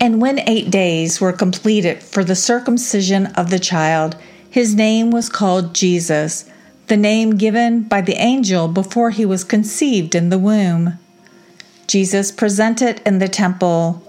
And 0.00 0.20
when 0.20 0.38
eight 0.48 0.70
days 0.70 1.20
were 1.20 1.32
completed 1.32 2.02
for 2.02 2.24
the 2.24 2.36
circumcision 2.36 3.26
of 3.26 3.50
the 3.50 3.58
child, 3.58 4.16
his 4.48 4.74
name 4.74 5.10
was 5.10 5.28
called 5.28 5.74
Jesus, 5.74 6.48
the 6.86 6.96
name 6.96 7.36
given 7.36 7.82
by 7.82 8.00
the 8.00 8.14
angel 8.14 8.68
before 8.68 9.10
he 9.10 9.26
was 9.26 9.44
conceived 9.44 10.14
in 10.14 10.30
the 10.30 10.38
womb. 10.38 10.98
Jesus 11.88 12.30
presented 12.30 13.02
in 13.04 13.18
the 13.18 13.28
temple 13.28 14.04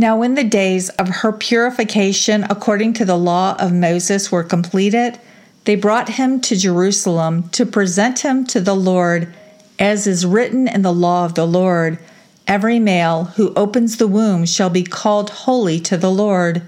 now, 0.00 0.16
when 0.16 0.34
the 0.34 0.44
days 0.44 0.88
of 0.88 1.08
her 1.08 1.30
purification 1.30 2.44
according 2.48 2.94
to 2.94 3.04
the 3.04 3.18
law 3.18 3.54
of 3.58 3.70
Moses 3.70 4.32
were 4.32 4.42
completed, 4.42 5.20
they 5.66 5.76
brought 5.76 6.08
him 6.08 6.40
to 6.40 6.56
Jerusalem 6.56 7.50
to 7.50 7.66
present 7.66 8.20
him 8.20 8.46
to 8.46 8.62
the 8.62 8.74
Lord, 8.74 9.30
as 9.78 10.06
is 10.06 10.24
written 10.24 10.66
in 10.66 10.80
the 10.80 10.92
law 10.92 11.26
of 11.26 11.34
the 11.34 11.46
Lord 11.46 11.98
Every 12.46 12.78
male 12.78 13.24
who 13.36 13.52
opens 13.54 13.98
the 13.98 14.08
womb 14.08 14.46
shall 14.46 14.70
be 14.70 14.84
called 14.84 15.28
holy 15.28 15.78
to 15.80 15.98
the 15.98 16.10
Lord, 16.10 16.62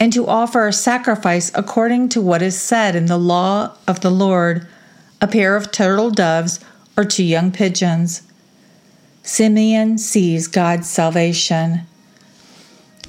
and 0.00 0.10
to 0.14 0.26
offer 0.26 0.66
a 0.66 0.72
sacrifice 0.72 1.52
according 1.54 2.08
to 2.08 2.22
what 2.22 2.40
is 2.40 2.58
said 2.58 2.96
in 2.96 3.06
the 3.06 3.18
law 3.18 3.76
of 3.86 4.00
the 4.00 4.10
Lord 4.10 4.66
a 5.20 5.26
pair 5.26 5.54
of 5.54 5.70
turtle 5.70 6.10
doves 6.10 6.60
or 6.96 7.04
two 7.04 7.24
young 7.24 7.52
pigeons. 7.52 8.22
Simeon 9.26 9.96
sees 9.96 10.48
God's 10.48 10.86
salvation. 10.86 11.80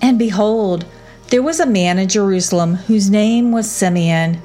And 0.02 0.18
behold, 0.18 0.86
there 1.30 1.44
was 1.44 1.60
a 1.60 1.66
man 1.66 2.00
in 2.00 2.08
Jerusalem 2.08 2.76
whose 2.76 3.10
name 3.10 3.52
was 3.52 3.70
Simeon, 3.70 4.42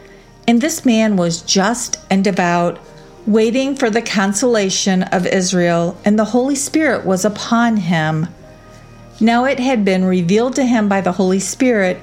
and 0.48 0.60
this 0.60 0.84
man 0.84 1.16
was 1.16 1.42
just 1.42 2.00
and 2.10 2.24
devout, 2.24 2.80
waiting 3.24 3.76
for 3.76 3.88
the 3.88 4.02
consolation 4.02 5.04
of 5.04 5.28
Israel, 5.28 5.96
and 6.04 6.18
the 6.18 6.24
Holy 6.24 6.56
Spirit 6.56 7.06
was 7.06 7.24
upon 7.24 7.76
him. 7.76 8.26
Now 9.20 9.44
it 9.44 9.60
had 9.60 9.84
been 9.84 10.04
revealed 10.04 10.56
to 10.56 10.66
him 10.66 10.88
by 10.88 11.00
the 11.00 11.12
Holy 11.12 11.38
Spirit 11.38 12.02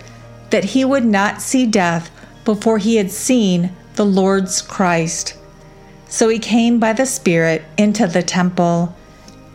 that 0.50 0.64
he 0.64 0.86
would 0.86 1.06
not 1.06 1.42
see 1.42 1.66
death 1.66 2.10
before 2.46 2.78
he 2.78 2.96
had 2.96 3.12
seen 3.12 3.72
the 3.96 4.06
Lord's 4.06 4.62
Christ. 4.62 5.36
So 6.08 6.30
he 6.30 6.40
came 6.40 6.80
by 6.80 6.94
the 6.94 7.06
Spirit 7.06 7.66
into 7.78 8.08
the 8.08 8.24
temple. 8.24 8.96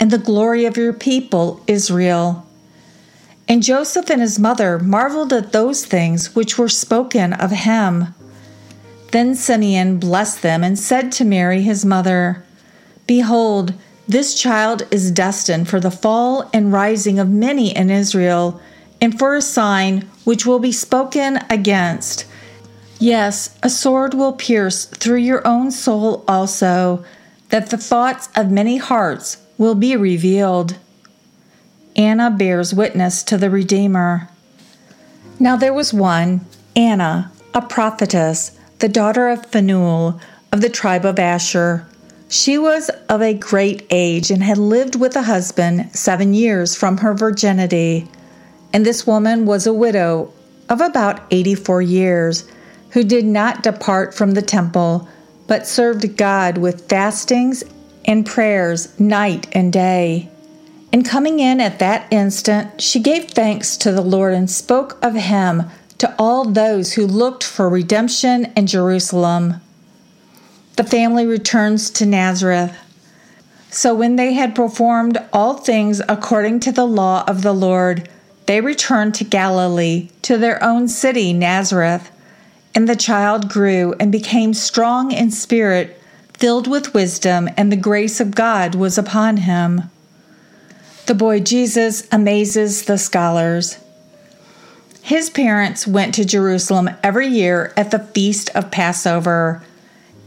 and 0.00 0.10
the 0.10 0.18
glory 0.18 0.64
of 0.64 0.76
your 0.76 0.92
people, 0.92 1.62
Israel. 1.66 2.46
And 3.48 3.62
Joseph 3.62 4.10
and 4.10 4.20
his 4.20 4.38
mother 4.38 4.78
marveled 4.78 5.32
at 5.32 5.52
those 5.52 5.84
things 5.84 6.34
which 6.34 6.58
were 6.58 6.68
spoken 6.68 7.32
of 7.32 7.50
him. 7.50 8.14
Then 9.10 9.34
Simeon 9.34 9.98
blessed 9.98 10.42
them 10.42 10.62
and 10.62 10.78
said 10.78 11.12
to 11.12 11.24
Mary 11.24 11.62
his 11.62 11.84
mother, 11.84 12.44
Behold, 13.06 13.72
this 14.06 14.34
child 14.34 14.86
is 14.90 15.10
destined 15.10 15.68
for 15.68 15.80
the 15.80 15.90
fall 15.90 16.48
and 16.52 16.72
rising 16.72 17.18
of 17.18 17.30
many 17.30 17.74
in 17.74 17.90
Israel, 17.90 18.60
and 19.00 19.18
for 19.18 19.34
a 19.34 19.42
sign 19.42 20.08
which 20.24 20.44
will 20.44 20.58
be 20.58 20.72
spoken 20.72 21.38
against. 21.48 22.26
Yes, 22.98 23.56
a 23.62 23.70
sword 23.70 24.12
will 24.12 24.32
pierce 24.32 24.84
through 24.84 25.18
your 25.18 25.46
own 25.46 25.70
soul 25.70 26.24
also, 26.28 27.04
that 27.48 27.70
the 27.70 27.78
thoughts 27.78 28.28
of 28.36 28.50
many 28.50 28.76
hearts 28.76 29.38
will 29.58 29.74
be 29.74 29.96
revealed. 29.96 30.78
Anna 31.96 32.30
bears 32.30 32.72
witness 32.72 33.24
to 33.24 33.36
the 33.36 33.50
Redeemer. 33.50 34.30
Now 35.40 35.56
there 35.56 35.74
was 35.74 35.92
one, 35.92 36.46
Anna, 36.76 37.32
a 37.52 37.60
prophetess, 37.60 38.56
the 38.78 38.88
daughter 38.88 39.28
of 39.28 39.46
Phanuel 39.46 40.20
of 40.52 40.60
the 40.60 40.68
tribe 40.68 41.04
of 41.04 41.18
Asher. 41.18 41.86
She 42.28 42.56
was 42.56 42.88
of 43.08 43.20
a 43.20 43.34
great 43.34 43.84
age 43.90 44.30
and 44.30 44.42
had 44.42 44.58
lived 44.58 44.94
with 44.94 45.16
a 45.16 45.22
husband 45.22 45.90
seven 45.94 46.34
years 46.34 46.76
from 46.76 46.98
her 46.98 47.14
virginity. 47.14 48.08
And 48.72 48.86
this 48.86 49.06
woman 49.06 49.44
was 49.44 49.66
a 49.66 49.72
widow 49.72 50.32
of 50.68 50.80
about 50.80 51.22
84 51.30 51.82
years, 51.82 52.48
who 52.90 53.02
did 53.02 53.24
not 53.24 53.62
depart 53.62 54.14
from 54.14 54.32
the 54.32 54.42
temple, 54.42 55.08
but 55.46 55.66
served 55.66 56.16
God 56.16 56.58
with 56.58 56.88
fastings 56.88 57.64
and 58.04 58.26
prayers 58.26 58.98
night 58.98 59.46
and 59.52 59.72
day. 59.72 60.28
And 60.92 61.04
coming 61.04 61.38
in 61.38 61.60
at 61.60 61.78
that 61.80 62.10
instant, 62.10 62.80
she 62.80 63.00
gave 63.00 63.30
thanks 63.30 63.76
to 63.78 63.92
the 63.92 64.00
Lord 64.02 64.34
and 64.34 64.50
spoke 64.50 64.98
of 65.02 65.14
him 65.14 65.64
to 65.98 66.14
all 66.18 66.44
those 66.44 66.94
who 66.94 67.06
looked 67.06 67.44
for 67.44 67.68
redemption 67.68 68.52
in 68.56 68.66
Jerusalem. 68.66 69.60
The 70.76 70.84
family 70.84 71.26
returns 71.26 71.90
to 71.90 72.06
Nazareth. 72.06 72.76
So 73.70 73.94
when 73.94 74.16
they 74.16 74.32
had 74.32 74.54
performed 74.54 75.18
all 75.32 75.54
things 75.54 76.00
according 76.08 76.60
to 76.60 76.72
the 76.72 76.86
law 76.86 77.24
of 77.26 77.42
the 77.42 77.52
Lord, 77.52 78.08
they 78.46 78.60
returned 78.62 79.14
to 79.16 79.24
Galilee, 79.24 80.08
to 80.22 80.38
their 80.38 80.62
own 80.64 80.88
city, 80.88 81.32
Nazareth. 81.32 82.10
And 82.74 82.88
the 82.88 82.96
child 82.96 83.48
grew 83.48 83.94
and 84.00 84.10
became 84.10 84.54
strong 84.54 85.10
in 85.10 85.30
spirit, 85.30 85.97
filled 86.38 86.66
with 86.66 86.94
wisdom, 86.94 87.48
and 87.56 87.70
the 87.70 87.76
grace 87.76 88.20
of 88.20 88.34
God 88.34 88.74
was 88.74 88.96
upon 88.96 89.38
him. 89.38 89.82
The 91.06 91.14
boy 91.14 91.40
Jesus 91.40 92.06
amazes 92.12 92.84
the 92.84 92.98
scholars. 92.98 93.78
His 95.02 95.30
parents 95.30 95.86
went 95.86 96.14
to 96.14 96.24
Jerusalem 96.24 96.90
every 97.02 97.26
year 97.26 97.72
at 97.76 97.90
the 97.90 97.98
feast 97.98 98.50
of 98.54 98.70
Passover. 98.70 99.62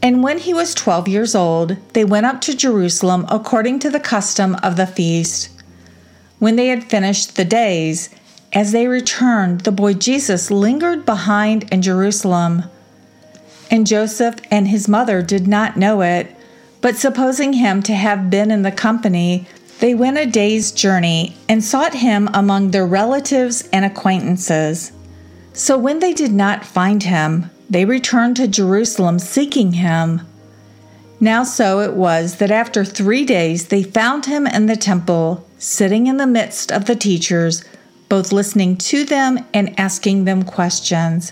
And 0.02 0.24
when 0.24 0.40
he 0.40 0.54
was 0.54 0.74
twelve 0.74 1.08
years 1.08 1.36
old, 1.36 1.78
they 1.94 2.04
went 2.04 2.26
up 2.26 2.42
to 2.42 2.58
Jerusalem 2.58 3.26
according 3.30 3.80
to 3.80 3.92
the 3.92 4.00
custom 4.00 4.56
of 4.64 4.76
the 4.76 4.88
feast. 4.88 5.50
When 6.40 6.56
they 6.56 6.68
had 6.68 6.84
finished 6.84 7.36
the 7.36 7.46
days, 7.46 8.10
as 8.52 8.72
they 8.72 8.88
returned, 8.88 9.62
the 9.62 9.72
boy 9.72 9.94
Jesus 9.94 10.50
lingered 10.50 11.06
behind 11.06 11.72
in 11.72 11.84
Jerusalem. 11.84 12.64
And 13.72 13.88
Joseph 13.88 14.36
and 14.52 14.68
his 14.68 14.90
mother 14.90 15.22
did 15.22 15.48
not 15.48 15.78
know 15.78 16.02
it, 16.02 16.36
but 16.82 16.98
supposing 16.98 17.54
him 17.54 17.82
to 17.84 17.96
have 17.96 18.30
been 18.30 18.52
in 18.52 18.64
the 18.64 18.72
company, 18.72 19.48
they 19.80 19.96
went 19.96 20.18
a 20.18 20.26
day's 20.26 20.74
journey 20.74 21.38
and 21.48 21.64
sought 21.64 21.94
him 21.94 22.30
among 22.34 22.72
their 22.72 22.86
relatives 22.86 23.68
and 23.72 23.86
acquaintances. 23.86 24.92
So 25.54 25.78
when 25.78 26.00
they 26.00 26.14
did 26.14 26.34
not 26.34 26.66
find 26.66 27.02
him, 27.02 27.50
they 27.70 27.86
returned 27.86 28.36
to 28.36 28.48
Jerusalem 28.48 29.20
seeking 29.20 29.74
him. 29.74 30.22
Now, 31.22 31.44
so 31.44 31.80
it 31.80 31.94
was 31.94 32.38
that 32.38 32.52
after 32.52 32.84
three 32.84 33.26
days 33.26 33.68
they 33.68 33.84
found 33.84 34.26
him 34.26 34.46
in 34.46 34.66
the 34.66 34.76
temple, 34.76 35.48
sitting 35.58 36.08
in 36.08 36.18
the 36.18 36.28
midst 36.28 36.72
of 36.72 36.86
the 36.86 36.96
teachers, 36.96 37.64
both 38.10 38.34
listening 38.34 38.76
to 38.76 39.06
them 39.06 39.40
and 39.54 39.80
asking 39.80 40.26
them 40.26 40.44
questions. 40.44 41.32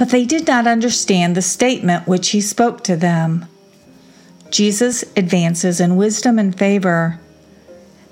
But 0.00 0.08
they 0.08 0.24
did 0.24 0.46
not 0.46 0.66
understand 0.66 1.36
the 1.36 1.42
statement 1.42 2.08
which 2.08 2.30
he 2.30 2.40
spoke 2.40 2.82
to 2.84 2.96
them. 2.96 3.44
Jesus 4.48 5.04
advances 5.14 5.78
in 5.78 5.94
wisdom 5.94 6.38
and 6.38 6.56
favor. 6.56 7.20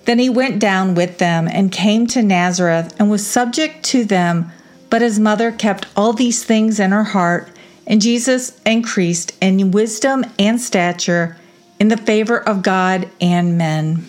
Then 0.05 0.18
he 0.18 0.29
went 0.29 0.61
down 0.61 0.94
with 0.94 1.16
them 1.16 1.48
and 1.48 1.72
came 1.72 2.07
to 2.09 2.22
Nazareth 2.22 2.94
and 2.98 3.09
was 3.09 3.27
subject 3.27 3.85
to 3.85 4.05
them, 4.05 4.53
but 4.90 5.01
his 5.01 5.18
mother 5.18 5.51
kept 5.51 5.87
all 5.96 6.12
these 6.12 6.44
things 6.44 6.79
in 6.79 6.90
her 6.90 7.05
heart. 7.05 7.48
And 7.87 8.03
Jesus 8.03 8.61
increased 8.66 9.33
in 9.40 9.70
wisdom 9.70 10.27
and 10.38 10.61
stature 10.61 11.38
in 11.81 11.88
the 11.88 11.96
favor 11.96 12.38
of 12.38 12.62
God 12.62 13.09
and 13.18 13.57
men. 13.57 14.05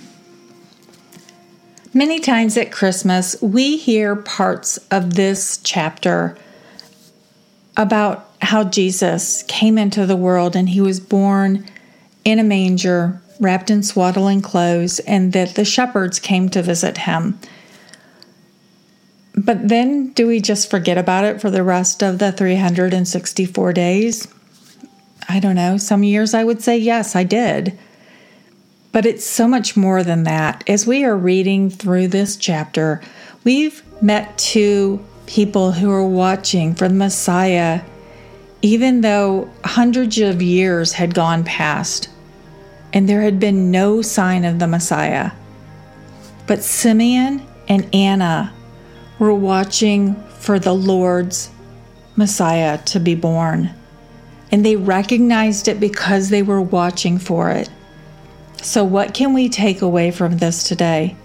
Many 1.94 2.20
times 2.20 2.58
at 2.58 2.74
Christmas, 2.74 3.42
we 3.42 3.78
hear 3.78 4.18
parts 4.18 4.80
of 4.92 5.14
this 5.14 5.62
chapter 5.64 6.36
about 7.80 8.28
how 8.42 8.66
Jesus 8.66 9.44
came 9.44 9.78
into 9.78 10.06
the 10.06 10.18
world 10.18 10.56
and 10.56 10.68
he 10.68 10.82
was 10.82 11.00
born 11.00 11.66
in 12.26 12.38
a 12.38 12.44
manger, 12.44 13.22
wrapped 13.40 13.70
in 13.70 13.82
swaddling 13.82 14.42
clothes, 14.42 15.00
and 15.00 15.32
that 15.32 15.56
the 15.56 15.64
shepherds 15.64 16.20
came 16.20 16.50
to 16.50 16.62
visit 16.62 16.98
him. 16.98 17.40
But 19.34 19.70
then 19.70 20.12
do 20.12 20.28
we 20.28 20.42
just 20.42 20.70
forget 20.70 20.98
about 20.98 21.24
it 21.24 21.40
for 21.40 21.50
the 21.50 21.64
rest 21.64 22.04
of 22.04 22.20
the 22.20 22.34
364 22.34 23.72
days? 23.72 24.28
I 25.30 25.40
don't 25.40 25.56
know. 25.56 25.78
Some 25.78 26.04
years 26.04 26.34
I 26.34 26.44
would 26.44 26.62
say 26.62 26.78
yes, 26.78 27.16
I 27.16 27.24
did. 27.24 27.80
But 28.92 29.06
it's 29.06 29.26
so 29.26 29.48
much 29.48 29.78
more 29.78 30.04
than 30.04 30.24
that. 30.24 30.66
As 30.68 30.86
we 30.86 31.06
are 31.06 31.16
reading 31.16 31.70
through 31.70 32.10
this 32.10 32.36
chapter, 32.36 33.02
we've 33.46 33.82
met 34.02 34.38
two 34.38 35.06
people 35.30 35.72
who 35.72 35.92
are 35.92 36.08
watching 36.08 36.74
for 36.74 36.88
the 36.88 36.94
Messiah, 36.96 37.82
even 38.64 39.02
though 39.02 39.48
hundreds 39.64 40.18
of 40.18 40.42
years 40.42 40.92
had 40.92 41.14
gone 41.14 41.44
past 41.44 42.10
and 42.92 43.08
there 43.08 43.22
had 43.22 43.40
been 43.40 43.70
no 43.70 44.02
sign 44.02 44.44
of 44.44 44.58
the 44.58 44.66
Messiah. 44.66 45.32
But 46.48 46.64
Simeon 46.64 47.46
and 47.68 47.88
Anna 47.94 48.52
were 49.20 49.36
watching 49.36 50.16
for 50.40 50.58
the 50.58 50.74
Lord's 50.74 51.52
Messiah 52.16 52.80
to 52.86 53.00
be 53.00 53.14
born. 53.14 53.70
And 54.52 54.66
they 54.66 54.78
recognized 54.78 55.68
it 55.68 55.80
because 55.80 56.30
they 56.30 56.42
were 56.42 56.60
watching 56.62 57.20
for 57.20 57.52
it. 57.52 57.70
So, 58.64 58.84
what 58.84 59.14
can 59.14 59.34
we 59.34 59.48
take 59.48 59.84
away 59.84 60.10
from 60.10 60.40
this 60.40 60.64
today? 60.64 61.16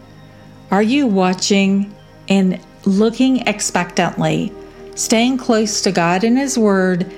Are 0.70 0.82
you 0.82 1.06
watching 1.06 1.94
and 2.28 2.60
looking 2.86 3.46
expectantly, 3.46 4.52
staying 4.94 5.38
close 5.38 5.80
to 5.82 5.92
God 5.92 6.24
and 6.24 6.38
His 6.38 6.58
Word, 6.58 7.12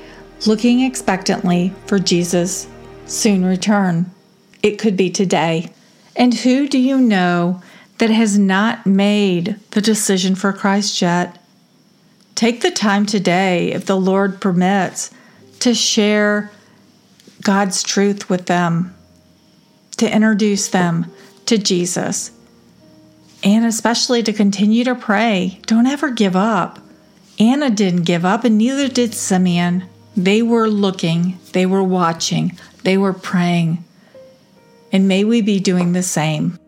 looking 0.46 0.80
expectantly 0.80 1.72
for 1.86 1.98
Jesus' 1.98 2.66
soon 3.06 3.44
return? 3.44 4.10
It 4.62 4.78
could 4.78 4.96
be 4.96 5.10
today. 5.10 5.70
And 6.14 6.34
who 6.34 6.68
do 6.68 6.78
you 6.78 6.98
know 6.98 7.62
that 7.98 8.10
has 8.10 8.38
not 8.38 8.86
made 8.86 9.56
the 9.70 9.80
decision 9.80 10.34
for 10.34 10.52
Christ 10.52 11.00
yet, 11.00 11.38
take 12.34 12.60
the 12.60 12.70
time 12.70 13.06
today, 13.06 13.72
if 13.72 13.86
the 13.86 13.96
Lord 13.96 14.40
permits, 14.40 15.10
to 15.60 15.74
share 15.74 16.50
God's 17.42 17.82
truth 17.82 18.28
with 18.28 18.46
them, 18.46 18.94
to 19.96 20.14
introduce 20.14 20.68
them 20.68 21.10
to 21.46 21.56
Jesus, 21.58 22.30
and 23.46 23.64
especially 23.64 24.24
to 24.24 24.32
continue 24.32 24.82
to 24.82 24.96
pray. 24.96 25.60
Don't 25.66 25.86
ever 25.86 26.10
give 26.10 26.34
up. 26.34 26.80
Anna 27.38 27.70
didn't 27.70 28.02
give 28.02 28.24
up, 28.24 28.42
and 28.42 28.58
neither 28.58 28.88
did 28.88 29.14
Simeon. 29.14 29.84
They 30.16 30.42
were 30.42 30.68
looking, 30.68 31.38
they 31.52 31.64
were 31.64 31.84
watching, 31.84 32.58
they 32.82 32.98
were 32.98 33.12
praying. 33.12 33.84
And 34.90 35.06
may 35.06 35.22
we 35.22 35.42
be 35.42 35.60
doing 35.60 35.92
the 35.92 36.02
same. 36.02 36.58